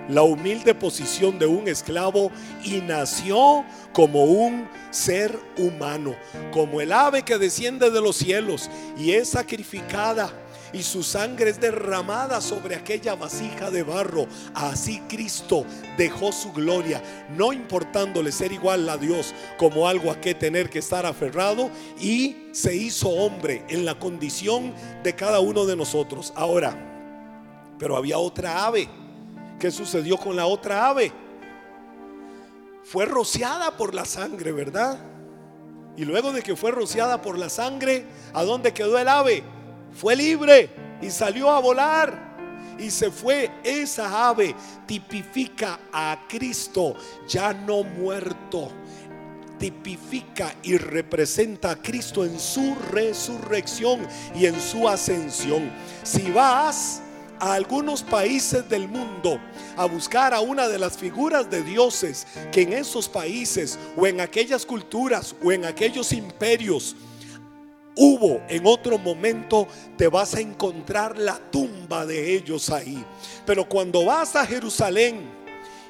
la 0.08 0.22
humilde 0.22 0.74
posición 0.74 1.38
de 1.38 1.46
un 1.46 1.68
esclavo 1.68 2.30
y 2.64 2.80
nació 2.80 3.64
como 3.92 4.24
un 4.24 4.68
ser 4.90 5.38
humano, 5.56 6.14
como 6.52 6.80
el 6.80 6.92
ave 6.92 7.22
que 7.22 7.38
desciende 7.38 7.90
de 7.90 8.00
los 8.00 8.16
cielos 8.16 8.68
y 8.98 9.12
es 9.12 9.30
sacrificada 9.30 10.32
y 10.72 10.82
su 10.82 11.02
sangre 11.02 11.50
es 11.50 11.60
derramada 11.60 12.40
sobre 12.40 12.74
aquella 12.74 13.14
vasija 13.14 13.70
de 13.70 13.82
barro. 13.82 14.26
Así 14.54 15.00
Cristo 15.08 15.64
dejó 15.96 16.32
su 16.32 16.52
gloria, 16.52 17.02
no 17.36 17.52
importándole 17.52 18.32
ser 18.32 18.52
igual 18.52 18.88
a 18.88 18.96
Dios 18.96 19.34
como 19.58 19.86
algo 19.86 20.10
a 20.10 20.20
que 20.20 20.34
tener 20.34 20.70
que 20.70 20.78
estar 20.78 21.06
aferrado 21.06 21.70
y 22.00 22.36
se 22.52 22.74
hizo 22.74 23.08
hombre 23.08 23.64
en 23.68 23.84
la 23.84 23.98
condición 23.98 24.74
de 25.02 25.14
cada 25.14 25.40
uno 25.40 25.66
de 25.66 25.76
nosotros. 25.76 26.32
Ahora, 26.36 26.74
pero 27.78 27.96
había 27.96 28.18
otra 28.18 28.64
ave. 28.64 28.88
¿Qué 29.58 29.70
sucedió 29.70 30.16
con 30.16 30.36
la 30.36 30.46
otra 30.46 30.88
ave? 30.88 31.12
Fue 32.84 33.06
rociada 33.06 33.76
por 33.76 33.94
la 33.94 34.04
sangre, 34.04 34.52
¿verdad? 34.52 34.98
Y 35.96 36.04
luego 36.04 36.32
de 36.32 36.42
que 36.42 36.56
fue 36.56 36.70
rociada 36.70 37.22
por 37.22 37.38
la 37.38 37.48
sangre, 37.48 38.06
¿a 38.32 38.44
dónde 38.44 38.72
quedó 38.72 38.98
el 38.98 39.08
ave? 39.08 39.44
Fue 39.94 40.16
libre 40.16 40.70
y 41.00 41.10
salió 41.10 41.50
a 41.50 41.60
volar. 41.60 42.32
Y 42.78 42.90
se 42.90 43.10
fue 43.10 43.50
esa 43.62 44.28
ave, 44.28 44.54
tipifica 44.86 45.78
a 45.92 46.18
Cristo 46.28 46.96
ya 47.28 47.52
no 47.52 47.84
muerto. 47.84 48.72
Tipifica 49.58 50.56
y 50.62 50.76
representa 50.76 51.72
a 51.72 51.76
Cristo 51.76 52.24
en 52.24 52.40
su 52.40 52.74
resurrección 52.90 54.00
y 54.34 54.46
en 54.46 54.60
su 54.60 54.88
ascensión. 54.88 55.70
Si 56.02 56.30
vas 56.32 57.02
a 57.38 57.54
algunos 57.54 58.02
países 58.02 58.68
del 58.68 58.88
mundo 58.88 59.38
a 59.76 59.84
buscar 59.84 60.34
a 60.34 60.40
una 60.40 60.68
de 60.68 60.78
las 60.78 60.96
figuras 60.96 61.50
de 61.50 61.62
dioses 61.62 62.26
que 62.50 62.62
en 62.62 62.72
esos 62.72 63.08
países 63.08 63.78
o 63.96 64.06
en 64.06 64.20
aquellas 64.20 64.64
culturas 64.64 65.34
o 65.44 65.52
en 65.52 65.64
aquellos 65.64 66.12
imperios 66.12 66.96
hubo 67.96 68.42
en 68.48 68.66
otro 68.66 68.98
momento, 68.98 69.68
te 69.96 70.08
vas 70.08 70.34
a 70.34 70.40
encontrar 70.40 71.18
la 71.18 71.38
tumba 71.50 72.06
de 72.06 72.34
ellos 72.34 72.70
ahí. 72.70 73.04
Pero 73.44 73.68
cuando 73.68 74.04
vas 74.04 74.36
a 74.36 74.46
Jerusalén 74.46 75.30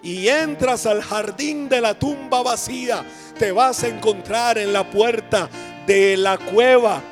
y 0.02 0.28
entras 0.28 0.86
al 0.86 1.02
jardín 1.02 1.68
de 1.68 1.80
la 1.80 1.98
tumba 1.98 2.42
vacía, 2.42 3.04
te 3.38 3.52
vas 3.52 3.82
a 3.84 3.88
encontrar 3.88 4.58
en 4.58 4.72
la 4.72 4.90
puerta 4.90 5.48
de 5.86 6.16
la 6.16 6.38
cueva 6.38 7.02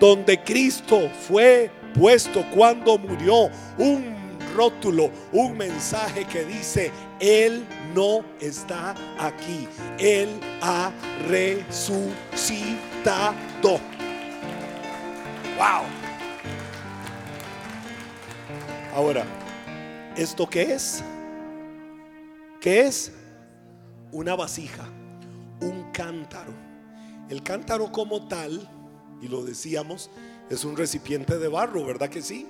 donde 0.00 0.42
Cristo 0.42 1.08
fue 1.28 1.70
puesto 1.94 2.44
cuando 2.52 2.98
murió 2.98 3.48
un 3.78 4.12
rótulo, 4.56 5.10
un 5.32 5.56
mensaje 5.56 6.24
que 6.24 6.44
dice, 6.44 6.90
Él 7.20 7.64
no 7.94 8.24
está 8.40 8.94
aquí, 9.18 9.68
Él 9.98 10.28
ha 10.60 10.90
resucitado. 11.28 11.92
Wow. 15.56 15.84
Ahora, 18.94 19.24
¿esto 20.16 20.48
qué 20.48 20.74
es? 20.74 21.02
¿Qué 22.60 22.80
es? 22.80 23.12
Una 24.12 24.34
vasija, 24.34 24.84
un 25.60 25.90
cántaro. 25.92 26.52
El 27.28 27.42
cántaro 27.42 27.90
como 27.90 28.28
tal, 28.28 28.68
y 29.20 29.28
lo 29.28 29.44
decíamos, 29.44 30.10
es 30.50 30.64
un 30.64 30.76
recipiente 30.76 31.38
de 31.38 31.48
barro, 31.48 31.84
¿verdad 31.84 32.08
que 32.08 32.22
sí? 32.22 32.46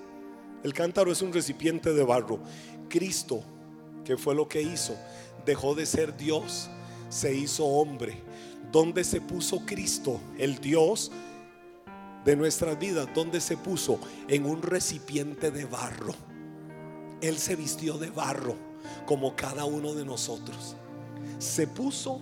El 0.64 0.72
cántaro 0.72 1.12
es 1.12 1.22
un 1.22 1.32
recipiente 1.32 1.92
de 1.92 2.04
barro. 2.04 2.40
Cristo, 2.88 3.42
que 4.04 4.16
fue 4.16 4.34
lo 4.34 4.48
que 4.48 4.62
hizo, 4.62 4.96
dejó 5.44 5.74
de 5.74 5.86
ser 5.86 6.16
Dios, 6.16 6.68
se 7.08 7.34
hizo 7.34 7.64
hombre. 7.64 8.22
¿Dónde 8.70 9.04
se 9.04 9.20
puso 9.20 9.64
Cristo, 9.66 10.20
el 10.38 10.58
Dios 10.58 11.12
de 12.24 12.36
nuestras 12.36 12.78
vidas? 12.78 13.08
¿Dónde 13.14 13.40
se 13.40 13.56
puso? 13.56 13.98
En 14.28 14.46
un 14.46 14.62
recipiente 14.62 15.50
de 15.50 15.64
barro. 15.64 16.14
Él 17.20 17.38
se 17.38 17.56
vistió 17.56 17.98
de 17.98 18.10
barro, 18.10 18.56
como 19.06 19.36
cada 19.36 19.64
uno 19.64 19.94
de 19.94 20.04
nosotros. 20.04 20.76
Se 21.38 21.66
puso 21.66 22.20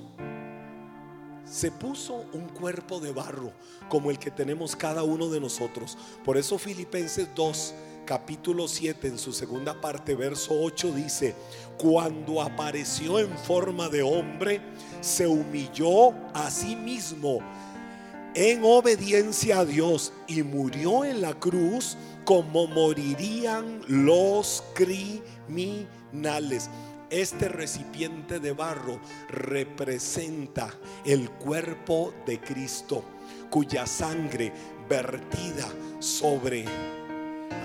se 1.51 1.73
puso 1.73 2.27
un 2.33 2.49
cuerpo 2.49 3.01
de 3.01 3.13
barro 3.13 3.53
como 3.89 4.13
el 4.13 4.21
que 4.21 4.31
tenemos 4.31 4.77
cada 4.77 5.03
uno 5.03 5.29
de 5.29 5.41
nosotros. 5.41 5.99
Por 6.25 6.37
eso 6.37 6.59
Filipenses 6.59 7.29
2, 7.35 7.75
capítulo 8.07 8.69
7, 8.69 9.09
en 9.09 9.19
su 9.19 9.33
segunda 9.33 9.81
parte, 9.81 10.15
verso 10.15 10.55
8 10.61 10.93
dice, 10.93 11.35
cuando 11.77 12.41
apareció 12.41 13.19
en 13.19 13.37
forma 13.37 13.89
de 13.89 14.03
hombre, 14.03 14.61
se 15.01 15.27
humilló 15.27 16.13
a 16.35 16.53
sí 16.53 16.77
mismo 16.77 17.41
en 18.35 18.63
obediencia 18.65 19.61
a 19.61 19.65
Dios 19.65 20.13
y 20.27 20.43
murió 20.43 21.05
en 21.05 21.21
la 21.21 21.35
cruz 21.35 21.97
como 22.25 22.67
morirían 22.67 23.83
los 23.89 24.65
criminales. 24.75 26.71
Este 27.11 27.49
recipiente 27.49 28.39
de 28.39 28.53
barro 28.53 29.01
representa 29.29 30.71
el 31.05 31.29
cuerpo 31.31 32.15
de 32.25 32.41
Cristo, 32.41 33.05
cuya 33.51 33.85
sangre 33.87 34.53
vertida 34.89 35.67
sobre 35.99 36.65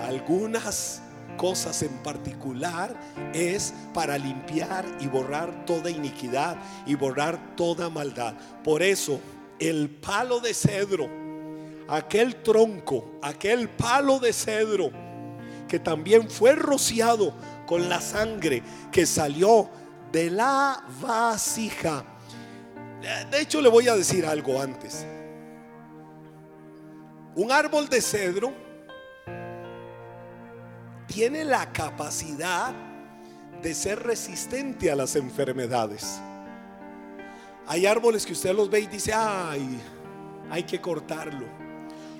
algunas 0.02 1.04
cosas 1.38 1.84
en 1.84 1.92
particular 1.98 3.00
es 3.34 3.74
para 3.94 4.18
limpiar 4.18 4.86
y 5.00 5.08
borrar 5.08 5.66
toda 5.66 5.90
iniquidad 5.92 6.58
y 6.86 6.96
borrar 6.96 7.56
toda 7.56 7.90
maldad. 7.90 8.34
Por 8.64 8.82
eso 8.82 9.20
el 9.60 9.90
palo 9.90 10.40
de 10.40 10.54
cedro, 10.54 11.10
aquel 11.88 12.38
tronco, 12.38 13.20
aquel 13.22 13.70
palo 13.70 14.20
de 14.20 14.34
cedro 14.34 14.92
que 15.68 15.80
también 15.80 16.30
fue 16.30 16.56
rociado 16.56 17.34
con 17.66 17.90
la 17.90 18.00
sangre 18.00 18.62
que 18.92 19.06
salió 19.06 19.70
de 20.12 20.30
la 20.30 20.84
vasija. 21.02 22.04
De 23.32 23.42
hecho, 23.42 23.62
le 23.62 23.70
voy 23.70 23.88
a 23.88 23.96
decir 23.96 24.26
algo 24.26 24.62
antes. 24.62 25.06
Un 27.36 27.52
árbol 27.52 27.90
de 27.90 28.02
cedro 28.02 28.54
tiene 31.08 31.44
la 31.44 31.72
capacidad 31.72 32.74
de 33.62 33.74
ser 33.74 34.04
resistente 34.04 34.92
a 34.92 34.96
las 34.96 35.16
enfermedades. 35.16 36.20
Hay 37.68 37.86
árboles 37.86 38.26
que 38.26 38.34
usted 38.34 38.54
los 38.54 38.70
ve 38.70 38.82
y 38.82 38.88
dice, 38.88 39.12
ay, 39.14 39.80
hay 40.50 40.64
que 40.64 40.80
cortarlo. 40.80 41.46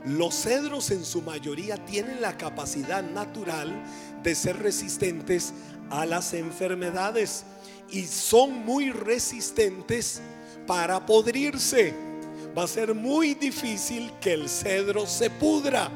Los 0.06 0.36
cedros 0.36 0.92
en 0.92 1.04
su 1.04 1.22
mayoría 1.22 1.78
tienen 1.78 2.22
la 2.22 2.38
capacidad 2.38 3.04
natural 3.04 3.72
de 4.24 4.36
ser 4.36 4.58
resistentes 4.58 5.54
a 5.90 6.06
las 6.06 6.34
enfermedades 6.34 7.44
y 7.90 8.04
son 8.04 8.66
muy 8.66 8.92
resistentes 8.92 10.22
para 10.68 11.06
podrirse. 11.06 11.94
Va 12.58 12.64
a 12.64 12.68
ser 12.68 12.94
muy 12.96 13.34
difícil 13.34 14.12
que 14.22 14.34
el 14.34 14.50
cedro 14.50 15.06
se 15.06 15.30
pudra. 15.30 15.90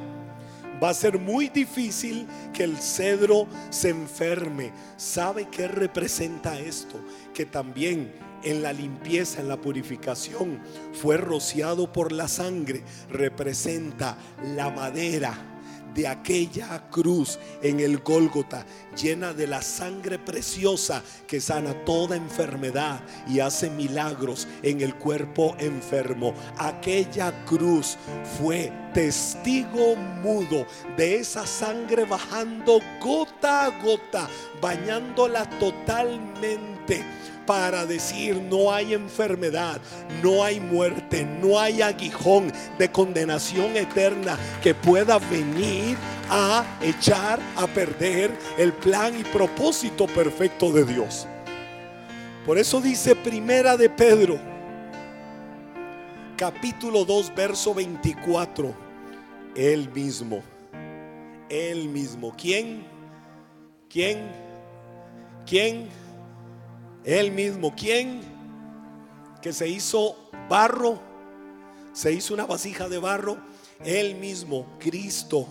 Va 0.82 0.90
a 0.90 0.94
ser 0.94 1.20
muy 1.20 1.50
difícil 1.50 2.28
que 2.54 2.64
el 2.64 2.78
cedro 2.78 3.48
se 3.70 3.90
enferme. 3.90 4.72
¿Sabe 4.98 5.48
qué 5.50 5.68
representa 5.68 6.58
esto? 6.60 7.00
Que 7.34 7.46
también 7.46 8.14
en 8.43 8.62
la 8.62 8.73
limpieza, 8.73 9.41
en 9.41 9.47
la 9.47 9.60
purificación, 9.60 10.60
fue 10.93 11.17
rociado 11.17 11.91
por 11.91 12.12
la 12.12 12.28
sangre. 12.28 12.84
Representa 13.10 14.17
la 14.56 14.69
madera 14.69 15.49
de 15.93 16.08
aquella 16.08 16.89
cruz 16.89 17.39
en 17.62 17.80
el 17.80 17.99
Gólgota, 17.99 18.65
llena 19.02 19.34
de 19.34 19.48
la 19.48 19.62
sangre 19.62 20.20
preciosa 20.20 21.02
que 21.28 21.40
sana 21.40 21.74
toda 21.86 22.16
enfermedad 22.16 23.02
y 23.28 23.40
hace 23.40 23.70
milagros 23.70 24.48
en 24.64 24.82
el 24.82 24.96
cuerpo 24.96 25.56
enfermo. 25.60 26.34
Aquella 26.58 27.46
cruz 27.46 27.98
fue 28.38 28.72
testigo 28.94 29.96
mudo 29.96 30.66
de 30.98 31.18
esa 31.18 31.46
sangre 31.46 32.06
bajando 32.06 32.80
gota 33.00 33.66
a 33.66 33.82
gota, 33.82 34.28
bañándola 34.62 35.50
totalmente 35.60 37.04
para 37.46 37.86
decir 37.86 38.36
no 38.36 38.72
hay 38.72 38.94
enfermedad, 38.94 39.82
no 40.22 40.44
hay 40.44 40.60
muerte, 40.60 41.26
no 41.42 41.60
hay 41.60 41.82
aguijón 41.82 42.54
de 42.78 42.92
condenación 42.92 43.76
eterna 43.76 44.38
que 44.62 44.76
pueda 44.76 45.18
venir 45.18 45.98
a 46.30 46.63
echar 46.82 47.39
a 47.56 47.68
perder 47.68 48.38
el 48.58 48.74
plan 48.74 49.20
y 49.20 49.24
propósito 49.24 50.06
perfecto 50.08 50.72
de 50.72 50.86
Dios. 50.86 51.28
Por 52.46 52.58
eso 52.58 52.82
dice 52.82 53.15
Primera 53.15 53.76
de 53.78 53.89
Pedro, 53.89 54.39
capítulo 56.38 57.06
2, 57.06 57.34
verso 57.36 57.74
24, 57.74 58.74
él 59.56 59.89
mismo, 59.94 60.42
él 61.50 61.89
mismo, 61.89 62.34
¿quién? 62.38 62.86
¿Quién? 63.89 64.32
¿Quién? 65.46 65.89
Él 67.04 67.32
mismo, 67.32 67.74
¿quién? 67.76 68.22
Que 69.42 69.52
se 69.52 69.68
hizo 69.68 70.15
barro, 70.48 71.02
se 71.94 72.13
hizo 72.13 72.34
una 72.34 72.46
vasija 72.46 72.88
de 72.88 73.00
barro, 73.00 73.38
Él 73.84 74.15
mismo, 74.15 74.65
Cristo. 74.80 75.48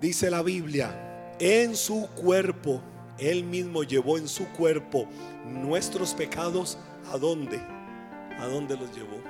Dice 0.00 0.30
la 0.30 0.42
Biblia, 0.42 1.34
en 1.38 1.76
su 1.76 2.08
cuerpo, 2.16 2.80
Él 3.18 3.44
mismo 3.44 3.82
llevó 3.82 4.16
en 4.16 4.28
su 4.28 4.46
cuerpo 4.48 5.06
nuestros 5.44 6.14
pecados. 6.14 6.78
¿A 7.12 7.18
dónde? 7.18 7.58
¿A 8.38 8.46
dónde 8.46 8.76
los 8.76 8.94
llevó? 8.94 9.20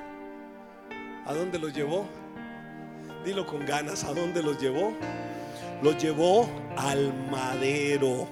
¿A 1.26 1.34
dónde 1.34 1.58
los 1.58 1.74
llevó? 1.74 2.06
Dilo 3.24 3.46
con 3.46 3.66
ganas, 3.66 4.04
¿a 4.04 4.14
dónde 4.14 4.42
los 4.42 4.60
llevó? 4.60 4.92
Los 5.82 6.00
llevó 6.00 6.48
al 6.76 7.12
madero 7.30 8.28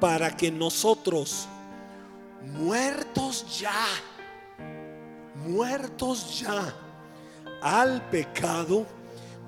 para 0.00 0.30
que 0.30 0.50
nosotros, 0.50 1.48
muertos 2.42 3.58
ya, 3.58 3.86
muertos 5.46 6.40
ya 6.40 6.74
al 7.62 8.02
pecado, 8.08 8.86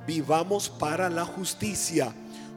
vivamos 0.08 0.70
para 0.70 1.10
la 1.10 1.26
justicia. 1.26 2.14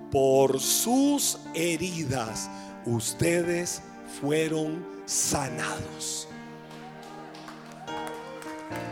Por 0.09 0.61
sus 0.61 1.37
heridas 1.53 2.49
ustedes 2.85 3.81
fueron 4.21 4.85
sanados. 5.05 6.29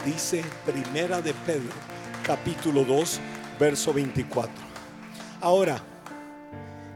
Dice 0.05 0.43
Primera 0.65 1.21
de 1.21 1.33
Pedro, 1.45 1.73
capítulo 2.23 2.83
2, 2.83 3.19
verso 3.57 3.93
24. 3.93 4.51
Ahora, 5.39 5.81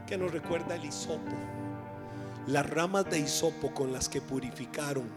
que 0.06 0.18
nos 0.18 0.30
recuerda 0.32 0.74
el 0.74 0.84
hisopo 0.84 1.32
las 2.46 2.68
ramas 2.68 3.08
de 3.08 3.20
hisopo 3.20 3.72
con 3.72 3.90
las 3.90 4.08
que 4.10 4.20
purificaron 4.20 5.08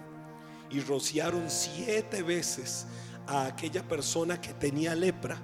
y 0.69 0.79
rociaron 0.79 1.49
siete 1.49 2.23
veces 2.23 2.85
a 3.27 3.47
aquella 3.47 3.83
persona 3.83 4.39
que 4.39 4.53
tenía 4.53 4.95
lepra. 4.95 5.37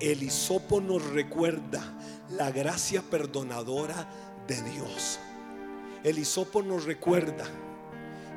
El 0.00 0.22
hisopo 0.22 0.80
nos 0.80 1.04
recuerda 1.10 1.82
la 2.30 2.50
gracia 2.50 3.02
perdonadora 3.02 4.08
de 4.46 4.60
Dios. 4.62 5.18
El 6.02 6.18
hisopo 6.18 6.62
nos 6.62 6.84
recuerda 6.84 7.44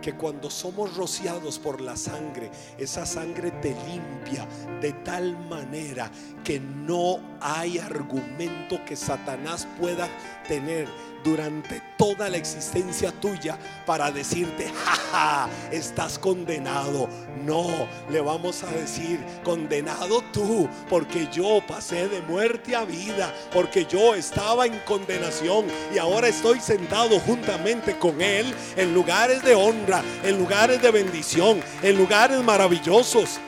que 0.01 0.13
cuando 0.15 0.49
somos 0.49 0.95
rociados 0.95 1.57
por 1.57 1.81
la 1.81 1.97
sangre, 1.97 2.51
esa 2.77 3.05
sangre 3.05 3.51
te 3.51 3.75
limpia 3.89 4.47
de 4.79 4.93
tal 4.93 5.37
manera 5.49 6.11
que 6.43 6.59
no 6.59 7.19
hay 7.41 7.79
argumento 7.79 8.83
que 8.85 8.95
Satanás 8.95 9.67
pueda 9.79 10.07
tener 10.47 10.87
durante 11.23 11.81
toda 11.97 12.29
la 12.29 12.37
existencia 12.37 13.11
tuya 13.11 13.57
para 13.85 14.11
decirte, 14.11 14.71
jaja, 14.85 15.49
estás 15.71 16.17
condenado. 16.17 17.09
No, 17.43 17.87
le 18.09 18.21
vamos 18.21 18.63
a 18.63 18.71
decir, 18.71 19.19
condenado 19.43 20.21
tú, 20.31 20.69
porque 20.89 21.27
yo 21.31 21.61
pasé 21.67 22.07
de 22.07 22.21
muerte 22.21 22.75
a 22.75 22.85
vida, 22.85 23.33
porque 23.53 23.85
yo 23.85 24.15
estaba 24.15 24.65
en 24.65 24.79
condenación 24.79 25.65
y 25.93 25.97
ahora 25.97 26.27
estoy 26.27 26.59
sentado 26.59 27.19
juntamente 27.19 27.97
con 27.97 28.21
Él 28.21 28.53
en 28.75 28.93
lugares 28.93 29.43
de 29.43 29.55
honra, 29.55 30.01
en 30.23 30.37
lugares 30.37 30.81
de 30.81 30.91
bendición, 30.91 31.61
en 31.81 31.97
lugares 31.97 32.41
maravillosos. 32.43 33.39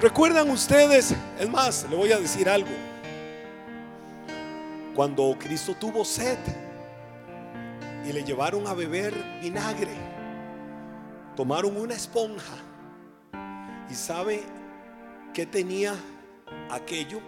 ¿Recuerdan 0.00 0.50
ustedes? 0.50 1.14
Es 1.38 1.48
más, 1.48 1.86
le 1.88 1.96
voy 1.96 2.12
a 2.12 2.18
decir 2.18 2.48
algo 2.48 2.70
cuando 4.96 5.36
Cristo 5.38 5.76
tuvo 5.78 6.06
sed 6.06 6.38
y 8.08 8.12
le 8.14 8.24
llevaron 8.24 8.66
a 8.66 8.72
beber 8.72 9.12
vinagre, 9.42 9.92
tomaron 11.36 11.76
una 11.76 11.92
esponja 11.92 12.56
y 13.90 13.94
sabe 13.94 14.42
qué 15.34 15.44
tenía 15.44 15.94
aquello 16.70 17.20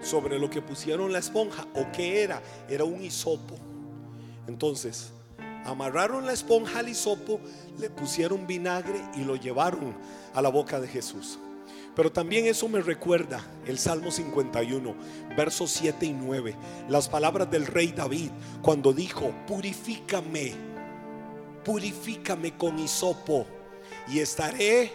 sobre 0.00 0.38
lo 0.38 0.48
que 0.48 0.62
pusieron 0.62 1.12
la 1.12 1.18
esponja 1.18 1.66
o 1.74 1.92
qué 1.92 2.22
era, 2.22 2.40
era 2.70 2.84
un 2.84 3.02
hisopo. 3.02 3.56
Entonces, 4.46 5.12
amarraron 5.66 6.24
la 6.24 6.32
esponja 6.32 6.78
al 6.78 6.88
hisopo, 6.88 7.38
le 7.78 7.90
pusieron 7.90 8.46
vinagre 8.46 8.98
y 9.14 9.24
lo 9.24 9.36
llevaron 9.36 9.94
a 10.32 10.40
la 10.40 10.48
boca 10.48 10.80
de 10.80 10.88
Jesús. 10.88 11.38
Pero 11.98 12.12
también 12.12 12.46
eso 12.46 12.68
me 12.68 12.80
recuerda 12.80 13.44
el 13.66 13.76
Salmo 13.76 14.12
51, 14.12 14.94
versos 15.36 15.72
7 15.72 16.06
y 16.06 16.12
9, 16.12 16.54
las 16.88 17.08
palabras 17.08 17.50
del 17.50 17.66
rey 17.66 17.88
David 17.88 18.30
cuando 18.62 18.92
dijo, 18.92 19.34
purifícame, 19.48 20.52
purifícame 21.64 22.56
con 22.56 22.78
hisopo 22.78 23.48
y 24.06 24.20
estaré 24.20 24.92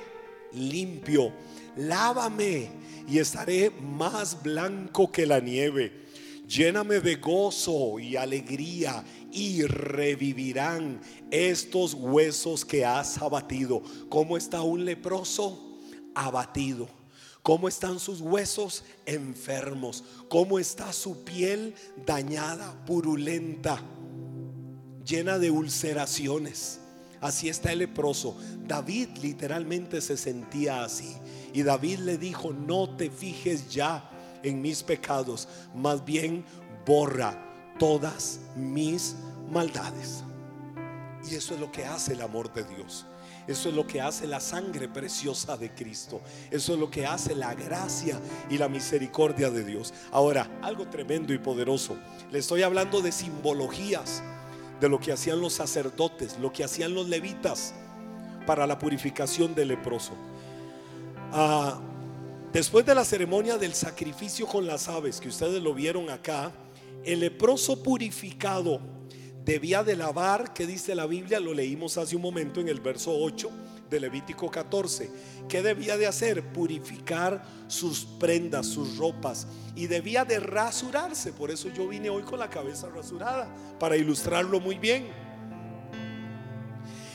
limpio, 0.53 1.33
lávame 1.75 2.69
y 3.05 3.19
estaré 3.19 3.69
más 3.69 4.41
blanco 4.41 5.11
que 5.11 5.25
la 5.25 5.41
nieve. 5.41 6.05
Lléname 6.47 7.01
de 7.01 7.15
gozo 7.17 7.99
y 7.99 8.15
alegría 8.15 9.03
y 9.29 9.63
revivirán 9.63 11.01
estos 11.31 11.95
huesos 11.95 12.63
que 12.63 12.85
has 12.85 13.17
abatido. 13.17 13.83
¿Cómo 14.07 14.37
está 14.37 14.61
un 14.61 14.85
leproso? 14.85 15.72
Abatido. 16.15 16.87
¿Cómo 17.41 17.67
están 17.67 17.99
sus 17.99 18.21
huesos 18.21 18.83
enfermos? 19.05 20.03
¿Cómo 20.29 20.59
está 20.59 20.93
su 20.93 21.23
piel 21.23 21.75
dañada, 22.05 22.73
purulenta, 22.85 23.81
llena 25.05 25.37
de 25.39 25.51
ulceraciones? 25.51 26.79
Así 27.19 27.49
está 27.49 27.71
el 27.71 27.79
leproso. 27.79 28.37
David 28.65 29.09
literalmente 29.21 30.01
se 30.01 30.17
sentía 30.17 30.83
así. 30.83 31.15
Y 31.53 31.63
David 31.63 31.99
le 31.99 32.17
dijo, 32.17 32.53
no 32.53 32.95
te 32.95 33.09
fijes 33.09 33.69
ya 33.69 34.09
en 34.43 34.61
mis 34.61 34.83
pecados, 34.83 35.47
más 35.73 36.03
bien 36.03 36.43
borra 36.85 37.41
todas 37.79 38.39
mis 38.55 39.15
maldades. 39.51 40.23
Y 41.29 41.35
eso 41.35 41.53
es 41.53 41.59
lo 41.59 41.71
que 41.71 41.85
hace 41.85 42.13
el 42.13 42.21
amor 42.21 42.53
de 42.53 42.63
Dios. 42.63 43.05
Eso 43.47 43.69
es 43.69 43.75
lo 43.75 43.85
que 43.85 43.99
hace 43.99 44.25
la 44.25 44.39
sangre 44.39 44.87
preciosa 44.87 45.57
de 45.57 45.73
Cristo. 45.73 46.21
Eso 46.49 46.73
es 46.73 46.79
lo 46.79 46.89
que 46.89 47.05
hace 47.05 47.35
la 47.35 47.53
gracia 47.53 48.19
y 48.49 48.57
la 48.57 48.69
misericordia 48.69 49.49
de 49.49 49.63
Dios. 49.63 49.93
Ahora, 50.11 50.49
algo 50.61 50.87
tremendo 50.87 51.33
y 51.33 51.37
poderoso. 51.37 51.97
Le 52.31 52.39
estoy 52.39 52.63
hablando 52.63 53.01
de 53.01 53.11
simbologías 53.11 54.23
de 54.79 54.89
lo 54.89 54.99
que 54.99 55.11
hacían 55.11 55.41
los 55.41 55.53
sacerdotes, 55.53 56.37
lo 56.39 56.51
que 56.51 56.63
hacían 56.63 56.93
los 56.93 57.07
levitas 57.07 57.73
para 58.45 58.67
la 58.67 58.79
purificación 58.79 59.53
del 59.55 59.69
leproso. 59.69 60.13
Ah, 61.31 61.79
después 62.51 62.85
de 62.85 62.95
la 62.95 63.05
ceremonia 63.05 63.57
del 63.57 63.73
sacrificio 63.73 64.45
con 64.45 64.65
las 64.65 64.87
aves, 64.87 65.19
que 65.19 65.29
ustedes 65.29 65.61
lo 65.61 65.73
vieron 65.73 66.09
acá, 66.09 66.51
el 67.03 67.19
leproso 67.19 67.81
purificado 67.81 68.79
debía 69.45 69.83
de 69.83 69.95
lavar, 69.95 70.53
que 70.53 70.65
dice 70.65 70.95
la 70.95 71.05
Biblia, 71.05 71.39
lo 71.39 71.53
leímos 71.53 71.97
hace 71.97 72.15
un 72.15 72.21
momento 72.21 72.61
en 72.61 72.69
el 72.69 72.79
verso 72.79 73.15
8 73.15 73.49
de 73.89 73.99
Levítico 73.99 74.49
14. 74.49 75.09
¿Qué 75.49 75.61
debía 75.61 75.97
de 75.97 76.07
hacer? 76.07 76.41
Purificar 76.53 77.43
sus 77.67 78.05
prendas, 78.05 78.67
sus 78.67 78.97
ropas. 78.97 79.47
Y 79.75 79.87
debía 79.87 80.25
de 80.25 80.39
rasurarse. 80.39 81.33
Por 81.33 81.51
eso 81.51 81.69
yo 81.69 81.87
vine 81.87 82.09
hoy 82.09 82.23
con 82.23 82.39
la 82.39 82.49
cabeza 82.49 82.89
rasurada, 82.89 83.53
para 83.79 83.97
ilustrarlo 83.97 84.59
muy 84.59 84.77
bien. 84.77 85.07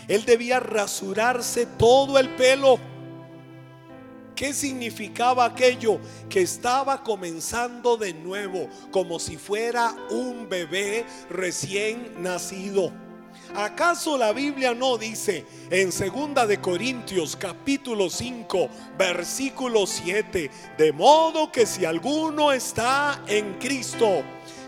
Él 0.07 0.25
debía 0.25 0.61
rasurarse 0.61 1.67
todo 1.67 2.19
el 2.19 2.31
pelo 2.31 2.79
¿Qué 4.39 4.55
significaba 4.55 5.47
aquello? 5.47 5.99
Que 6.31 6.43
estaba 6.43 7.03
comenzando 7.03 7.97
de 7.97 8.15
nuevo, 8.15 8.69
como 8.93 9.19
si 9.19 9.37
fuera 9.37 9.93
un 10.11 10.49
bebé 10.49 11.05
recién 11.29 12.23
nacido. 12.23 12.93
¿Acaso 13.57 14.17
la 14.17 14.33
Biblia 14.33 14.75
no 14.75 14.97
dice 14.97 15.45
en 15.71 15.91
segunda 15.91 16.47
de 16.47 16.61
Corintios 16.61 17.35
capítulo 17.35 18.09
5 18.09 18.69
versículo 18.97 19.89
7, 19.89 20.51
de 20.79 20.93
modo 20.93 21.51
que 21.51 21.67
si 21.67 21.85
alguno 21.85 22.53
está 22.53 23.21
en 23.27 23.55
Cristo, 23.55 24.23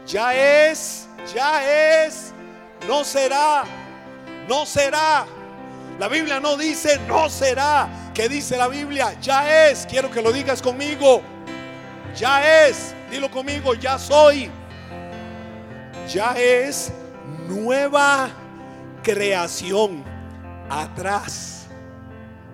ya 0.04 0.34
es, 0.68 1.06
ya 1.32 2.04
es, 2.04 2.32
no 2.88 3.04
será, 3.04 3.62
no 4.48 4.66
será. 4.66 5.28
La 6.00 6.08
Biblia 6.08 6.40
no 6.40 6.56
dice 6.56 6.98
no 7.06 7.30
será, 7.30 7.99
¿Qué 8.20 8.28
dice 8.28 8.58
la 8.58 8.68
Biblia? 8.68 9.18
Ya 9.18 9.70
es, 9.70 9.86
quiero 9.86 10.10
que 10.10 10.20
lo 10.20 10.30
digas 10.30 10.60
conmigo. 10.60 11.22
Ya 12.14 12.66
es, 12.66 12.94
dilo 13.10 13.30
conmigo, 13.30 13.72
ya 13.72 13.98
soy. 13.98 14.50
Ya 16.06 16.34
es 16.36 16.92
nueva 17.48 18.28
creación. 19.02 20.04
Atrás, 20.68 21.64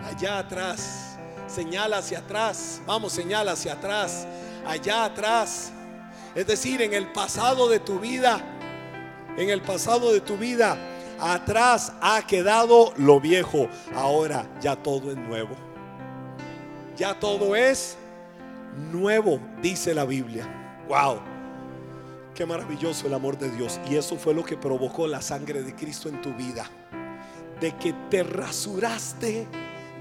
allá 0.09 0.39
atrás. 0.39 1.19
Señala 1.49 1.99
hacia 1.99 2.21
atrás. 2.21 2.81
Vamos, 2.87 3.13
señala 3.13 3.51
hacia 3.51 3.73
atrás. 3.73 4.25
Allá 4.65 5.07
atrás. 5.07 5.73
Es 6.37 6.47
decir, 6.47 6.81
en 6.81 6.95
el 6.95 7.11
pasado 7.11 7.69
de 7.69 7.81
tu 7.81 7.99
vida. 7.99 8.39
En 9.37 9.51
el 9.51 9.63
pasado 9.63 10.13
de 10.13 10.21
tu 10.21 10.37
vida 10.37 10.79
Atrás 11.19 11.93
ha 12.01 12.23
quedado 12.27 12.93
lo 12.97 13.21
viejo. 13.21 13.69
Ahora 13.95 14.47
ya 14.61 14.77
todo 14.77 15.11
es 15.11 15.17
nuevo. 15.17 15.55
Ya 16.97 17.19
todo 17.19 17.57
es 17.57 17.97
nuevo, 18.93 19.41
dice 19.63 19.95
la 19.95 20.05
Biblia. 20.05 20.47
Wow. 20.89 21.21
Qué 22.35 22.45
maravilloso 22.45 23.07
el 23.07 23.15
amor 23.15 23.39
de 23.39 23.51
Dios. 23.51 23.81
Y 23.89 23.97
eso 23.97 24.17
fue 24.17 24.35
lo 24.35 24.45
que 24.45 24.57
provocó 24.57 25.07
la 25.07 25.23
sangre 25.23 25.63
de 25.63 25.75
Cristo 25.75 26.09
en 26.09 26.21
tu 26.21 26.35
vida. 26.35 26.67
De 27.61 27.75
que 27.77 27.95
te 28.11 28.23
rasuraste 28.23 29.47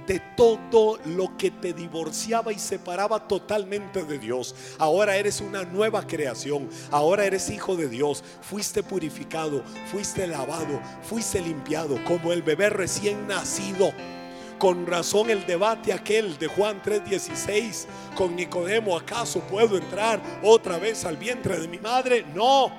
de 0.08 0.20
todo 0.36 1.00
lo 1.06 1.36
que 1.38 1.52
te 1.52 1.74
divorciaba 1.74 2.52
y 2.54 2.60
separaba 2.60 3.28
totalmente 3.28 4.04
de 4.04 4.20
Dios. 4.20 4.56
Ahora 4.78 5.15
eres 5.15 5.41
una 5.41 5.63
nueva 5.63 6.06
creación. 6.06 6.70
Ahora 6.91 7.26
eres 7.26 7.50
hijo 7.50 7.76
de 7.76 7.88
Dios. 7.88 8.24
Fuiste 8.41 8.84
purificado, 8.84 9.63
fuiste 9.91 10.28
lavado, 10.28 10.82
fuiste 11.04 11.41
limpiado 11.41 12.04
como 12.04 12.32
el 12.32 12.41
bebé 12.41 12.70
recién 12.70 13.28
nacido. 13.28 13.91
Con 14.58 14.88
razón 14.88 15.30
el 15.30 15.46
debate 15.46 15.91
aquel 15.91 16.38
de 16.38 16.48
Juan 16.48 16.82
3:16 16.82 17.88
con 18.15 18.36
Nicodemo, 18.36 18.98
¿acaso 18.98 19.41
puedo 19.41 19.78
entrar 19.78 20.22
otra 20.42 20.77
vez 20.77 21.04
al 21.04 21.17
vientre 21.17 21.60
de 21.60 21.67
mi 21.67 21.77
madre? 21.77 22.25
No. 22.34 22.71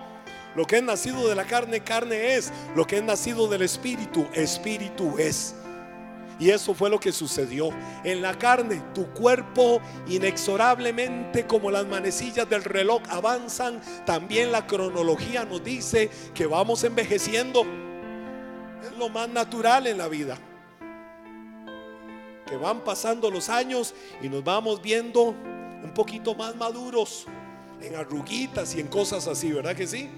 Lo 0.54 0.64
que 0.64 0.76
es 0.76 0.82
nacido 0.82 1.28
de 1.28 1.34
la 1.34 1.44
carne, 1.44 1.80
carne 1.80 2.34
es. 2.34 2.50
Lo 2.74 2.86
que 2.86 2.96
es 2.96 3.02
nacido 3.02 3.46
del 3.46 3.60
espíritu, 3.60 4.26
espíritu 4.32 5.18
es. 5.18 5.54
Y 6.38 6.50
eso 6.50 6.74
fue 6.74 6.90
lo 6.90 7.00
que 7.00 7.12
sucedió. 7.12 7.70
En 8.04 8.20
la 8.20 8.38
carne, 8.38 8.82
tu 8.94 9.06
cuerpo 9.12 9.80
inexorablemente 10.06 11.46
como 11.46 11.70
las 11.70 11.86
manecillas 11.86 12.48
del 12.48 12.62
reloj 12.62 13.02
avanzan. 13.08 13.80
También 14.04 14.52
la 14.52 14.66
cronología 14.66 15.44
nos 15.44 15.64
dice 15.64 16.10
que 16.34 16.46
vamos 16.46 16.84
envejeciendo. 16.84 17.62
Es 18.82 18.96
lo 18.98 19.08
más 19.08 19.28
natural 19.28 19.86
en 19.86 19.98
la 19.98 20.08
vida. 20.08 20.38
Que 22.46 22.56
van 22.56 22.84
pasando 22.84 23.30
los 23.30 23.48
años 23.48 23.94
y 24.22 24.28
nos 24.28 24.44
vamos 24.44 24.82
viendo 24.82 25.34
un 25.82 25.92
poquito 25.94 26.34
más 26.34 26.54
maduros 26.54 27.26
en 27.80 27.96
arruguitas 27.96 28.74
y 28.74 28.80
en 28.80 28.88
cosas 28.88 29.26
así, 29.26 29.52
¿verdad 29.52 29.74
que 29.74 29.86
sí? 29.86 30.10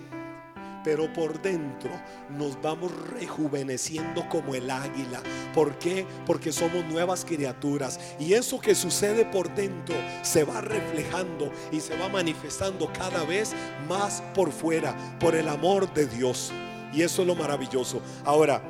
Pero 0.84 1.12
por 1.12 1.40
dentro 1.40 1.90
nos 2.30 2.60
vamos 2.60 2.92
rejuveneciendo 3.10 4.28
como 4.28 4.54
el 4.54 4.70
águila. 4.70 5.20
¿Por 5.54 5.78
qué? 5.78 6.06
Porque 6.26 6.52
somos 6.52 6.84
nuevas 6.86 7.24
criaturas. 7.24 7.98
Y 8.18 8.34
eso 8.34 8.60
que 8.60 8.74
sucede 8.74 9.24
por 9.24 9.54
dentro 9.54 9.94
se 10.22 10.44
va 10.44 10.60
reflejando 10.60 11.52
y 11.72 11.80
se 11.80 11.96
va 11.96 12.08
manifestando 12.08 12.92
cada 12.92 13.24
vez 13.24 13.52
más 13.88 14.22
por 14.34 14.52
fuera, 14.52 14.96
por 15.18 15.34
el 15.34 15.48
amor 15.48 15.92
de 15.92 16.06
Dios. 16.06 16.52
Y 16.92 17.02
eso 17.02 17.22
es 17.22 17.28
lo 17.28 17.34
maravilloso. 17.34 18.00
Ahora, 18.24 18.62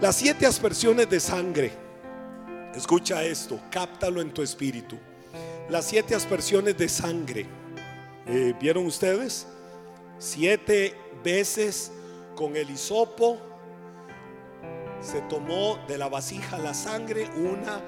las 0.00 0.16
siete 0.16 0.46
aspersiones 0.46 1.08
de 1.10 1.20
sangre. 1.20 1.72
Escucha 2.74 3.24
esto, 3.24 3.58
cáptalo 3.70 4.20
en 4.20 4.32
tu 4.32 4.42
espíritu. 4.42 4.98
Las 5.68 5.86
siete 5.86 6.14
aspersiones 6.14 6.76
de 6.76 6.88
sangre. 6.88 7.46
Eh, 8.26 8.54
¿Vieron 8.60 8.86
ustedes? 8.86 9.46
Siete 10.18 10.94
veces 11.22 11.92
con 12.34 12.56
el 12.56 12.70
hisopo 12.70 13.38
se 15.00 15.20
tomó 15.22 15.78
de 15.86 15.98
la 15.98 16.08
vasija 16.08 16.58
la 16.58 16.74
sangre. 16.74 17.28
Una, 17.36 17.80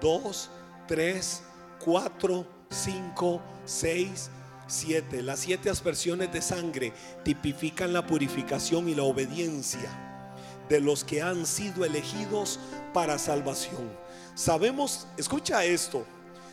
dos, 0.00 0.50
tres, 0.86 1.42
cuatro, 1.82 2.46
cinco, 2.70 3.40
seis, 3.64 4.30
siete. 4.66 5.22
Las 5.22 5.40
siete 5.40 5.70
aspersiones 5.70 6.32
de 6.32 6.42
sangre 6.42 6.92
tipifican 7.24 7.92
la 7.92 8.06
purificación 8.06 8.88
y 8.88 8.94
la 8.94 9.04
obediencia 9.04 10.04
de 10.68 10.80
los 10.80 11.04
que 11.04 11.22
han 11.22 11.46
sido 11.46 11.84
elegidos 11.84 12.60
para 12.92 13.18
salvación. 13.18 13.90
Sabemos, 14.34 15.06
escucha 15.16 15.64
esto, 15.64 16.04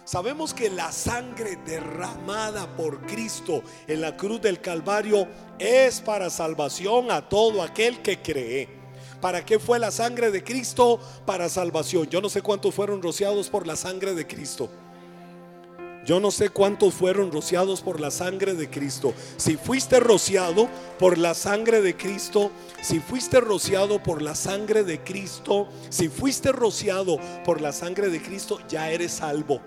sabemos 0.06 0.54
que 0.54 0.70
la 0.70 0.92
sangre 0.92 1.58
derramada 1.66 2.68
por 2.78 3.02
Cristo 3.06 3.64
en 3.88 4.02
la 4.02 4.16
cruz 4.16 4.42
del 4.42 4.62
Calvario 4.62 5.28
es 5.60 6.00
para 6.00 6.30
salvación 6.30 7.12
a 7.12 7.28
todo 7.28 7.62
aquel 7.62 8.02
que 8.02 8.22
cree. 8.22 8.70
¿Para 9.20 9.44
qué 9.44 9.60
fue 9.60 9.80
la 9.80 9.92
sangre 9.92 10.30
de 10.30 10.44
Cristo? 10.44 11.00
Para 11.26 11.50
salvación. 11.50 12.08
Yo 12.08 12.22
no 12.22 12.30
sé 12.30 12.42
cuántos 12.42 12.76
fueron 12.76 13.02
rociados 13.02 13.50
por 13.50 13.66
la 13.66 13.76
sangre 13.76 14.14
de 14.14 14.28
Cristo. 14.28 14.70
Yo 16.06 16.20
no 16.20 16.30
sé 16.30 16.50
cuántos 16.50 16.94
fueron 16.94 17.32
rociados 17.32 17.82
por 17.82 18.00
la 18.00 18.12
sangre 18.12 18.54
de 18.54 18.70
Cristo. 18.70 19.16
Si 19.38 19.58
fuiste 19.58 20.00
rociado 20.00 20.70
por 21.00 21.18
la 21.18 21.34
sangre 21.34 21.82
de 21.82 21.98
Cristo, 21.98 22.52
si 22.80 23.00
fuiste 23.00 23.40
rociado 23.40 24.04
por 24.04 24.22
la 24.22 24.36
sangre 24.36 24.84
de 24.84 25.00
Cristo, 25.00 25.68
si 25.90 26.08
fuiste 26.10 26.52
rociado 26.52 27.18
por 27.44 27.60
la 27.60 27.72
sangre 27.72 28.10
de 28.10 28.22
Cristo, 28.22 28.60
ya 28.70 28.92
eres 28.92 29.14
salvo. 29.14 29.62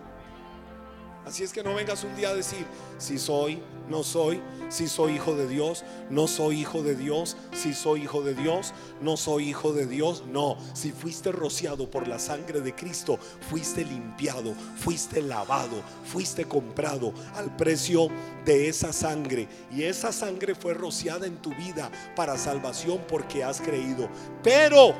Así 1.28 1.44
es 1.44 1.52
que 1.52 1.62
no 1.62 1.74
vengas 1.74 2.04
un 2.04 2.16
día 2.16 2.30
a 2.30 2.34
decir, 2.34 2.64
si 2.96 3.18
soy, 3.18 3.62
no 3.90 4.02
soy, 4.02 4.40
si 4.70 4.88
soy 4.88 5.16
hijo 5.16 5.36
de 5.36 5.46
Dios, 5.46 5.84
no 6.08 6.26
soy 6.26 6.60
hijo 6.60 6.82
de 6.82 6.94
Dios, 6.94 7.36
si 7.52 7.74
soy 7.74 8.04
hijo 8.04 8.22
de 8.22 8.34
Dios, 8.34 8.72
no 9.02 9.18
soy 9.18 9.50
hijo 9.50 9.74
de 9.74 9.84
Dios. 9.84 10.24
No, 10.26 10.56
si 10.72 10.90
fuiste 10.90 11.30
rociado 11.30 11.90
por 11.90 12.08
la 12.08 12.18
sangre 12.18 12.62
de 12.62 12.74
Cristo, 12.74 13.18
fuiste 13.50 13.84
limpiado, 13.84 14.54
fuiste 14.78 15.20
lavado, 15.20 15.82
fuiste 16.02 16.46
comprado 16.46 17.12
al 17.34 17.54
precio 17.56 18.08
de 18.46 18.70
esa 18.70 18.94
sangre. 18.94 19.48
Y 19.70 19.82
esa 19.82 20.12
sangre 20.12 20.54
fue 20.54 20.72
rociada 20.72 21.26
en 21.26 21.36
tu 21.42 21.50
vida 21.56 21.90
para 22.16 22.38
salvación 22.38 23.04
porque 23.06 23.44
has 23.44 23.60
creído. 23.60 24.08
Pero 24.42 24.94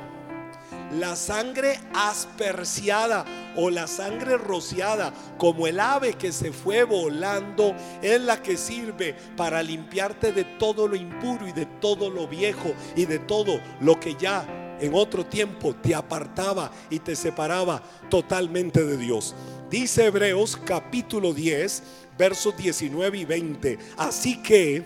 la 0.93 1.17
sangre 1.17 1.79
asperciada 1.95 3.25
o 3.57 3.71
la 3.71 3.87
sangre 3.87 4.39
rociada, 4.39 5.13
como 5.37 5.67
el 5.67 5.81
ave 5.81 6.15
que 6.15 6.33
se 6.33 6.53
fue 6.53 6.85
volando, 6.85 7.75
es 8.03 8.21
la 8.21 8.43
que 8.43 8.57
sirve 8.57 9.15
para 9.37 9.63
limpiarte 9.63 10.33
de 10.33 10.45
todo 10.45 10.89
lo 10.89 10.97
impuro 10.97 11.47
y 11.47 11.53
de 11.53 11.67
todo 11.67 12.11
lo 12.11 12.27
viejo 12.27 12.73
y 12.97 13.05
de 13.05 13.19
todo 13.19 13.61
lo 13.81 13.99
que 14.01 14.15
ya 14.15 14.47
en 14.81 14.95
otro 14.95 15.27
tiempo 15.27 15.75
te 15.75 15.95
apartaba 15.95 16.71
y 16.89 17.01
te 17.01 17.17
separaba 17.17 17.83
totalmente 18.09 18.85
de 18.85 18.97
Dios. 18.97 19.35
Dice 19.71 20.07
Hebreos 20.07 20.57
capítulo 20.57 21.35
10, 21.35 21.83
versos 22.17 22.57
19 22.57 23.19
y 23.19 23.25
20. 23.25 23.79
Así 23.97 24.41
que, 24.41 24.85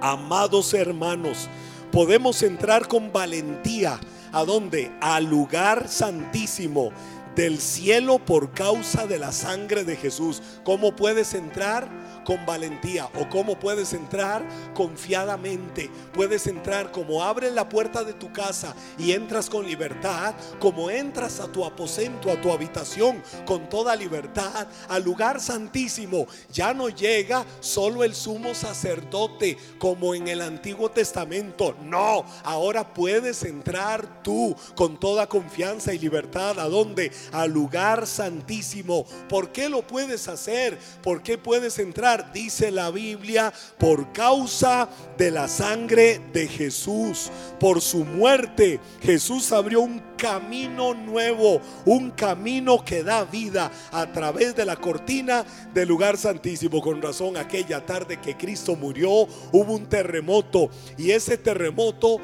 amados 0.00 0.74
hermanos, 0.74 1.48
podemos 1.92 2.42
entrar 2.42 2.88
con 2.88 3.12
valentía 3.12 4.00
¿A 4.36 4.44
dónde? 4.44 4.92
Al 5.00 5.24
lugar 5.24 5.88
santísimo 5.88 6.90
del 7.34 7.58
cielo 7.58 8.18
por 8.18 8.52
causa 8.52 9.06
de 9.06 9.18
la 9.18 9.32
sangre 9.32 9.82
de 9.82 9.96
Jesús. 9.96 10.42
¿Cómo 10.62 10.94
puedes 10.94 11.32
entrar? 11.32 11.88
Con 12.26 12.44
valentía 12.44 13.08
o 13.14 13.28
cómo 13.28 13.56
puedes 13.56 13.92
entrar 13.92 14.44
confiadamente. 14.74 15.88
Puedes 16.12 16.48
entrar 16.48 16.90
como 16.90 17.22
abres 17.22 17.52
la 17.52 17.68
puerta 17.68 18.02
de 18.02 18.14
tu 18.14 18.32
casa 18.32 18.74
y 18.98 19.12
entras 19.12 19.48
con 19.48 19.64
libertad, 19.64 20.34
como 20.58 20.90
entras 20.90 21.38
a 21.38 21.46
tu 21.46 21.64
aposento, 21.64 22.32
a 22.32 22.40
tu 22.40 22.50
habitación 22.50 23.22
con 23.44 23.68
toda 23.68 23.94
libertad, 23.94 24.66
al 24.88 25.04
lugar 25.04 25.40
santísimo. 25.40 26.26
Ya 26.52 26.74
no 26.74 26.88
llega 26.88 27.44
solo 27.60 28.02
el 28.02 28.14
sumo 28.14 28.54
sacerdote 28.54 29.56
como 29.78 30.12
en 30.12 30.26
el 30.26 30.42
Antiguo 30.42 30.90
Testamento. 30.90 31.76
No, 31.84 32.24
ahora 32.42 32.92
puedes 32.92 33.44
entrar 33.44 34.24
tú 34.24 34.56
con 34.74 34.98
toda 34.98 35.28
confianza 35.28 35.94
y 35.94 36.00
libertad. 36.00 36.58
¿A 36.58 36.68
dónde? 36.68 37.12
Al 37.30 37.52
lugar 37.52 38.08
santísimo. 38.08 39.04
¿Por 39.28 39.52
qué 39.52 39.68
lo 39.68 39.86
puedes 39.86 40.26
hacer? 40.26 40.76
¿Por 41.04 41.22
qué 41.22 41.38
puedes 41.38 41.78
entrar? 41.78 42.15
Dice 42.32 42.70
la 42.70 42.90
Biblia, 42.90 43.52
por 43.78 44.12
causa 44.12 44.88
de 45.16 45.30
la 45.30 45.48
sangre 45.48 46.20
de 46.32 46.48
Jesús. 46.48 47.30
Por 47.58 47.80
su 47.80 48.04
muerte, 48.04 48.80
Jesús 49.02 49.52
abrió 49.52 49.80
un 49.80 50.02
camino 50.16 50.94
nuevo, 50.94 51.60
un 51.84 52.10
camino 52.10 52.84
que 52.84 53.02
da 53.02 53.24
vida 53.24 53.70
a 53.92 54.06
través 54.12 54.56
de 54.56 54.64
la 54.64 54.76
cortina 54.76 55.44
del 55.74 55.88
lugar 55.88 56.16
santísimo. 56.16 56.80
Con 56.80 57.02
razón, 57.02 57.36
aquella 57.36 57.84
tarde 57.84 58.20
que 58.20 58.36
Cristo 58.36 58.76
murió, 58.76 59.10
hubo 59.52 59.74
un 59.74 59.86
terremoto 59.86 60.70
y 60.96 61.10
ese 61.10 61.38
terremoto 61.38 62.20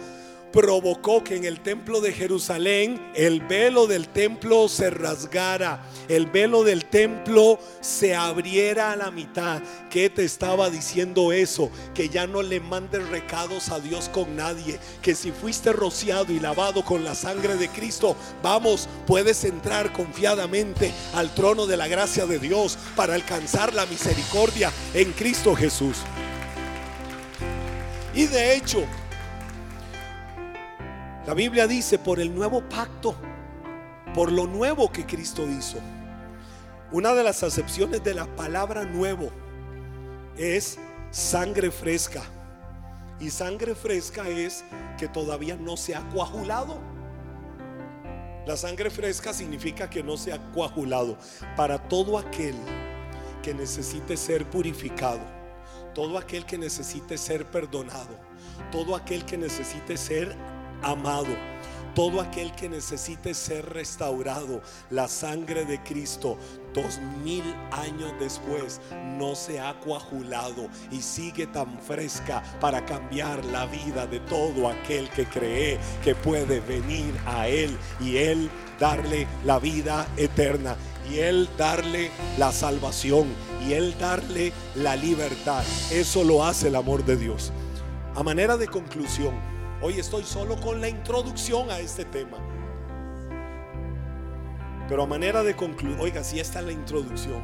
provocó 0.52 1.24
que 1.24 1.36
en 1.36 1.44
el 1.44 1.60
templo 1.60 2.00
de 2.00 2.12
Jerusalén 2.12 3.10
el 3.14 3.40
velo 3.40 3.86
del 3.86 4.08
templo 4.08 4.68
se 4.68 4.90
rasgara, 4.90 5.82
el 6.08 6.26
velo 6.26 6.62
del 6.62 6.84
templo 6.84 7.58
se 7.80 8.14
abriera 8.14 8.92
a 8.92 8.96
la 8.96 9.10
mitad. 9.10 9.62
¿Qué 9.90 10.10
te 10.10 10.24
estaba 10.24 10.70
diciendo 10.70 11.32
eso? 11.32 11.70
Que 11.94 12.08
ya 12.08 12.26
no 12.26 12.42
le 12.42 12.60
mandes 12.60 13.08
recados 13.08 13.70
a 13.70 13.80
Dios 13.80 14.08
con 14.10 14.36
nadie, 14.36 14.78
que 15.00 15.14
si 15.14 15.32
fuiste 15.32 15.72
rociado 15.72 16.32
y 16.32 16.38
lavado 16.38 16.84
con 16.84 17.02
la 17.02 17.14
sangre 17.14 17.56
de 17.56 17.68
Cristo, 17.68 18.16
vamos, 18.42 18.88
puedes 19.06 19.44
entrar 19.44 19.92
confiadamente 19.92 20.92
al 21.14 21.34
trono 21.34 21.66
de 21.66 21.76
la 21.76 21.88
gracia 21.88 22.26
de 22.26 22.38
Dios 22.38 22.78
para 22.94 23.14
alcanzar 23.14 23.72
la 23.74 23.86
misericordia 23.86 24.70
en 24.94 25.12
Cristo 25.12 25.54
Jesús. 25.54 25.98
Y 28.14 28.26
de 28.26 28.54
hecho, 28.54 28.84
la 31.26 31.34
Biblia 31.34 31.66
dice 31.66 31.98
por 31.98 32.18
el 32.18 32.34
nuevo 32.34 32.68
pacto, 32.68 33.14
por 34.14 34.32
lo 34.32 34.46
nuevo 34.46 34.90
que 34.90 35.06
Cristo 35.06 35.46
hizo. 35.48 35.78
Una 36.90 37.14
de 37.14 37.22
las 37.22 37.42
acepciones 37.42 38.02
de 38.02 38.12
la 38.12 38.26
palabra 38.36 38.84
nuevo 38.84 39.30
es 40.36 40.78
sangre 41.10 41.70
fresca. 41.70 42.22
Y 43.20 43.30
sangre 43.30 43.74
fresca 43.76 44.28
es 44.28 44.64
que 44.98 45.06
todavía 45.06 45.56
no 45.56 45.76
se 45.76 45.94
ha 45.94 46.00
coagulado. 46.08 46.80
La 48.44 48.56
sangre 48.56 48.90
fresca 48.90 49.32
significa 49.32 49.88
que 49.88 50.02
no 50.02 50.16
se 50.16 50.32
ha 50.32 50.52
coagulado. 50.52 51.16
Para 51.56 51.78
todo 51.78 52.18
aquel 52.18 52.56
que 53.42 53.54
necesite 53.54 54.16
ser 54.16 54.44
purificado, 54.50 55.20
todo 55.94 56.18
aquel 56.18 56.44
que 56.44 56.58
necesite 56.58 57.16
ser 57.16 57.46
perdonado, 57.46 58.18
todo 58.72 58.96
aquel 58.96 59.24
que 59.24 59.38
necesite 59.38 59.96
ser 59.96 60.36
amado. 60.82 61.36
Todo 61.94 62.22
aquel 62.22 62.52
que 62.52 62.70
necesite 62.70 63.34
ser 63.34 63.68
restaurado, 63.68 64.62
la 64.88 65.08
sangre 65.08 65.66
de 65.66 65.82
Cristo, 65.82 66.38
dos 66.72 66.98
mil 67.22 67.44
años 67.70 68.14
después, 68.18 68.80
no 69.18 69.34
se 69.34 69.60
ha 69.60 69.78
coagulado 69.78 70.68
y 70.90 71.02
sigue 71.02 71.46
tan 71.46 71.78
fresca 71.80 72.42
para 72.60 72.86
cambiar 72.86 73.44
la 73.44 73.66
vida 73.66 74.06
de 74.06 74.20
todo 74.20 74.70
aquel 74.70 75.10
que 75.10 75.26
cree 75.26 75.78
que 76.02 76.14
puede 76.14 76.60
venir 76.60 77.14
a 77.26 77.46
Él 77.48 77.76
y 78.00 78.16
Él 78.16 78.50
darle 78.80 79.26
la 79.44 79.58
vida 79.58 80.08
eterna 80.16 80.76
y 81.10 81.18
Él 81.18 81.46
darle 81.58 82.10
la 82.38 82.52
salvación 82.52 83.26
y 83.68 83.74
Él 83.74 83.94
darle 83.98 84.54
la 84.76 84.96
libertad. 84.96 85.62
Eso 85.90 86.24
lo 86.24 86.42
hace 86.42 86.68
el 86.68 86.76
amor 86.76 87.04
de 87.04 87.18
Dios. 87.18 87.52
A 88.14 88.22
manera 88.22 88.56
de 88.56 88.66
conclusión, 88.66 89.51
Hoy 89.84 89.98
estoy 89.98 90.22
solo 90.22 90.60
con 90.60 90.80
la 90.80 90.88
introducción 90.88 91.68
a 91.68 91.80
este 91.80 92.04
tema. 92.04 92.38
Pero 94.88 95.02
a 95.02 95.06
manera 95.08 95.42
de 95.42 95.56
concluir, 95.56 95.98
oiga, 95.98 96.22
si 96.22 96.38
esta 96.38 96.60
es 96.60 96.66
la 96.66 96.72
introducción, 96.72 97.42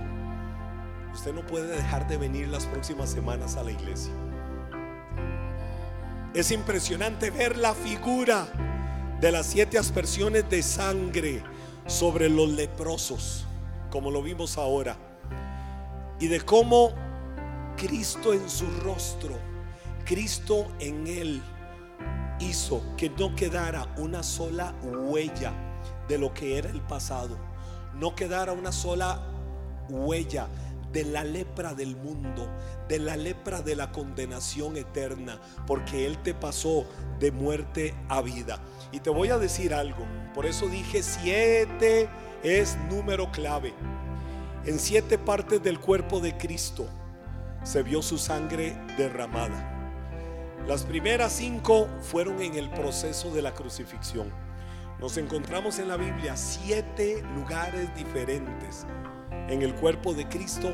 usted 1.12 1.34
no 1.34 1.44
puede 1.44 1.66
dejar 1.66 2.06
de 2.06 2.16
venir 2.16 2.46
las 2.46 2.64
próximas 2.66 3.10
semanas 3.10 3.56
a 3.56 3.64
la 3.64 3.72
iglesia. 3.72 4.12
Es 6.32 6.52
impresionante 6.52 7.30
ver 7.30 7.58
la 7.58 7.74
figura 7.74 8.46
de 9.20 9.32
las 9.32 9.46
siete 9.46 9.76
aspersiones 9.76 10.48
de 10.48 10.62
sangre 10.62 11.42
sobre 11.88 12.28
los 12.28 12.50
leprosos, 12.50 13.46
como 13.90 14.12
lo 14.12 14.22
vimos 14.22 14.58
ahora, 14.58 14.96
y 16.20 16.28
de 16.28 16.40
cómo 16.42 16.92
Cristo 17.76 18.32
en 18.32 18.48
su 18.48 18.70
rostro, 18.84 19.36
Cristo 20.04 20.68
en 20.78 21.04
él, 21.08 21.42
hizo 22.40 22.82
que 22.96 23.10
no 23.10 23.34
quedara 23.34 23.86
una 23.96 24.22
sola 24.22 24.74
huella 24.82 25.52
de 26.08 26.18
lo 26.18 26.32
que 26.32 26.58
era 26.58 26.70
el 26.70 26.80
pasado, 26.80 27.36
no 27.94 28.14
quedara 28.14 28.52
una 28.52 28.72
sola 28.72 29.20
huella 29.88 30.48
de 30.92 31.04
la 31.04 31.22
lepra 31.24 31.74
del 31.74 31.96
mundo, 31.96 32.48
de 32.88 32.98
la 32.98 33.16
lepra 33.16 33.60
de 33.60 33.76
la 33.76 33.92
condenación 33.92 34.76
eterna, 34.76 35.38
porque 35.66 36.06
Él 36.06 36.18
te 36.18 36.34
pasó 36.34 36.86
de 37.18 37.30
muerte 37.30 37.94
a 38.08 38.22
vida. 38.22 38.58
Y 38.92 39.00
te 39.00 39.10
voy 39.10 39.28
a 39.28 39.38
decir 39.38 39.74
algo, 39.74 40.06
por 40.34 40.46
eso 40.46 40.66
dije 40.66 41.02
siete 41.02 42.08
es 42.42 42.76
número 42.90 43.30
clave. 43.32 43.74
En 44.64 44.78
siete 44.78 45.18
partes 45.18 45.62
del 45.62 45.78
cuerpo 45.78 46.20
de 46.20 46.36
Cristo 46.36 46.86
se 47.62 47.82
vio 47.82 48.02
su 48.02 48.18
sangre 48.18 48.76
derramada. 48.96 49.77
Las 50.68 50.84
primeras 50.84 51.32
cinco 51.32 51.88
fueron 52.02 52.42
en 52.42 52.54
el 52.54 52.68
proceso 52.68 53.30
de 53.30 53.40
la 53.40 53.54
crucifixión. 53.54 54.30
Nos 55.00 55.16
encontramos 55.16 55.78
en 55.78 55.88
la 55.88 55.96
Biblia 55.96 56.36
siete 56.36 57.22
lugares 57.34 57.88
diferentes 57.96 58.86
en 59.48 59.62
el 59.62 59.74
cuerpo 59.74 60.12
de 60.12 60.28
Cristo 60.28 60.68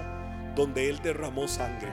donde 0.56 0.90
Él 0.90 0.98
derramó 1.00 1.46
sangre. 1.46 1.92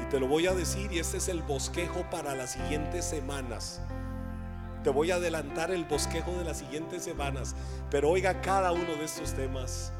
Y 0.00 0.08
te 0.10 0.20
lo 0.20 0.28
voy 0.28 0.46
a 0.46 0.54
decir 0.54 0.92
y 0.92 1.00
este 1.00 1.16
es 1.16 1.26
el 1.26 1.42
bosquejo 1.42 2.08
para 2.08 2.36
las 2.36 2.52
siguientes 2.52 3.04
semanas. 3.04 3.82
Te 4.84 4.90
voy 4.90 5.10
a 5.10 5.16
adelantar 5.16 5.72
el 5.72 5.86
bosquejo 5.86 6.30
de 6.38 6.44
las 6.44 6.58
siguientes 6.58 7.02
semanas, 7.02 7.56
pero 7.90 8.10
oiga 8.10 8.40
cada 8.42 8.70
uno 8.70 8.94
de 8.94 9.06
estos 9.06 9.34
temas. 9.34 9.92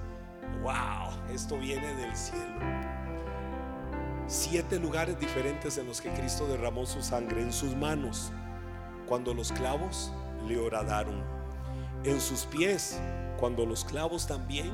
Wow, 0.62 1.32
esto 1.34 1.58
viene 1.58 1.96
del 1.96 2.14
cielo. 2.14 2.93
Siete 4.36 4.80
lugares 4.80 5.16
diferentes 5.20 5.78
en 5.78 5.86
los 5.86 6.00
que 6.00 6.12
Cristo 6.12 6.48
derramó 6.48 6.86
su 6.86 7.00
sangre 7.04 7.40
en 7.40 7.52
sus 7.52 7.76
manos, 7.76 8.32
cuando 9.06 9.32
los 9.32 9.52
clavos 9.52 10.12
le 10.48 10.58
horadaron, 10.58 11.22
en 12.02 12.20
sus 12.20 12.44
pies, 12.44 13.00
cuando 13.38 13.64
los 13.64 13.84
clavos 13.84 14.26
también 14.26 14.72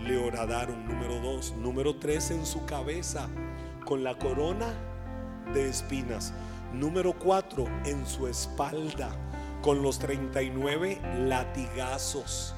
le 0.00 0.18
horadaron. 0.18 0.86
Número 0.86 1.18
dos. 1.18 1.54
Número 1.56 1.96
tres, 1.96 2.30
en 2.30 2.44
su 2.44 2.66
cabeza, 2.66 3.26
con 3.86 4.04
la 4.04 4.18
corona 4.18 4.66
de 5.54 5.70
espinas. 5.70 6.34
Número 6.74 7.14
cuatro, 7.18 7.64
en 7.86 8.06
su 8.06 8.28
espalda, 8.28 9.16
con 9.62 9.82
los 9.82 9.98
39 9.98 11.00
latigazos. 11.26 12.54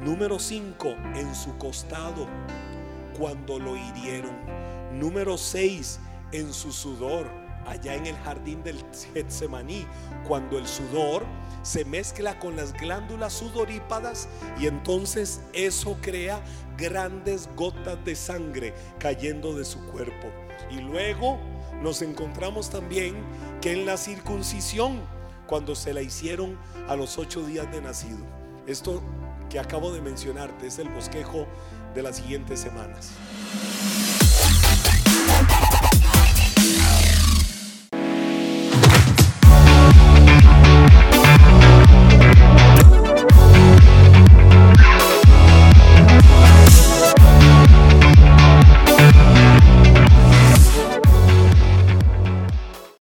Número 0.00 0.40
cinco, 0.40 0.88
en 1.14 1.32
su 1.32 1.56
costado, 1.58 2.26
cuando 3.16 3.60
lo 3.60 3.76
hirieron. 3.76 4.59
Número 4.92 5.38
seis, 5.38 6.00
en 6.32 6.52
su 6.52 6.72
sudor, 6.72 7.26
allá 7.66 7.94
en 7.94 8.06
el 8.06 8.16
jardín 8.18 8.62
del 8.62 8.84
Getsemaní, 9.14 9.86
cuando 10.26 10.58
el 10.58 10.66
sudor 10.66 11.24
se 11.62 11.84
mezcla 11.84 12.38
con 12.38 12.56
las 12.56 12.72
glándulas 12.72 13.34
sudorípadas 13.34 14.28
y 14.58 14.66
entonces 14.66 15.40
eso 15.52 15.96
crea 16.00 16.42
grandes 16.76 17.48
gotas 17.54 18.02
de 18.04 18.16
sangre 18.16 18.74
cayendo 18.98 19.54
de 19.54 19.64
su 19.64 19.78
cuerpo. 19.86 20.28
Y 20.70 20.80
luego 20.80 21.38
nos 21.82 22.02
encontramos 22.02 22.70
también 22.70 23.14
que 23.60 23.72
en 23.72 23.86
la 23.86 23.96
circuncisión, 23.96 25.00
cuando 25.46 25.74
se 25.74 25.92
la 25.92 26.02
hicieron 26.02 26.58
a 26.88 26.96
los 26.96 27.18
ocho 27.18 27.42
días 27.42 27.70
de 27.70 27.82
nacido, 27.82 28.18
esto 28.66 29.02
que 29.48 29.58
acabo 29.58 29.92
de 29.92 30.00
mencionarte 30.00 30.66
es 30.66 30.78
el 30.78 30.88
bosquejo 30.88 31.46
de 31.94 32.02
las 32.02 32.16
siguientes 32.16 32.60
semanas. 32.60 33.10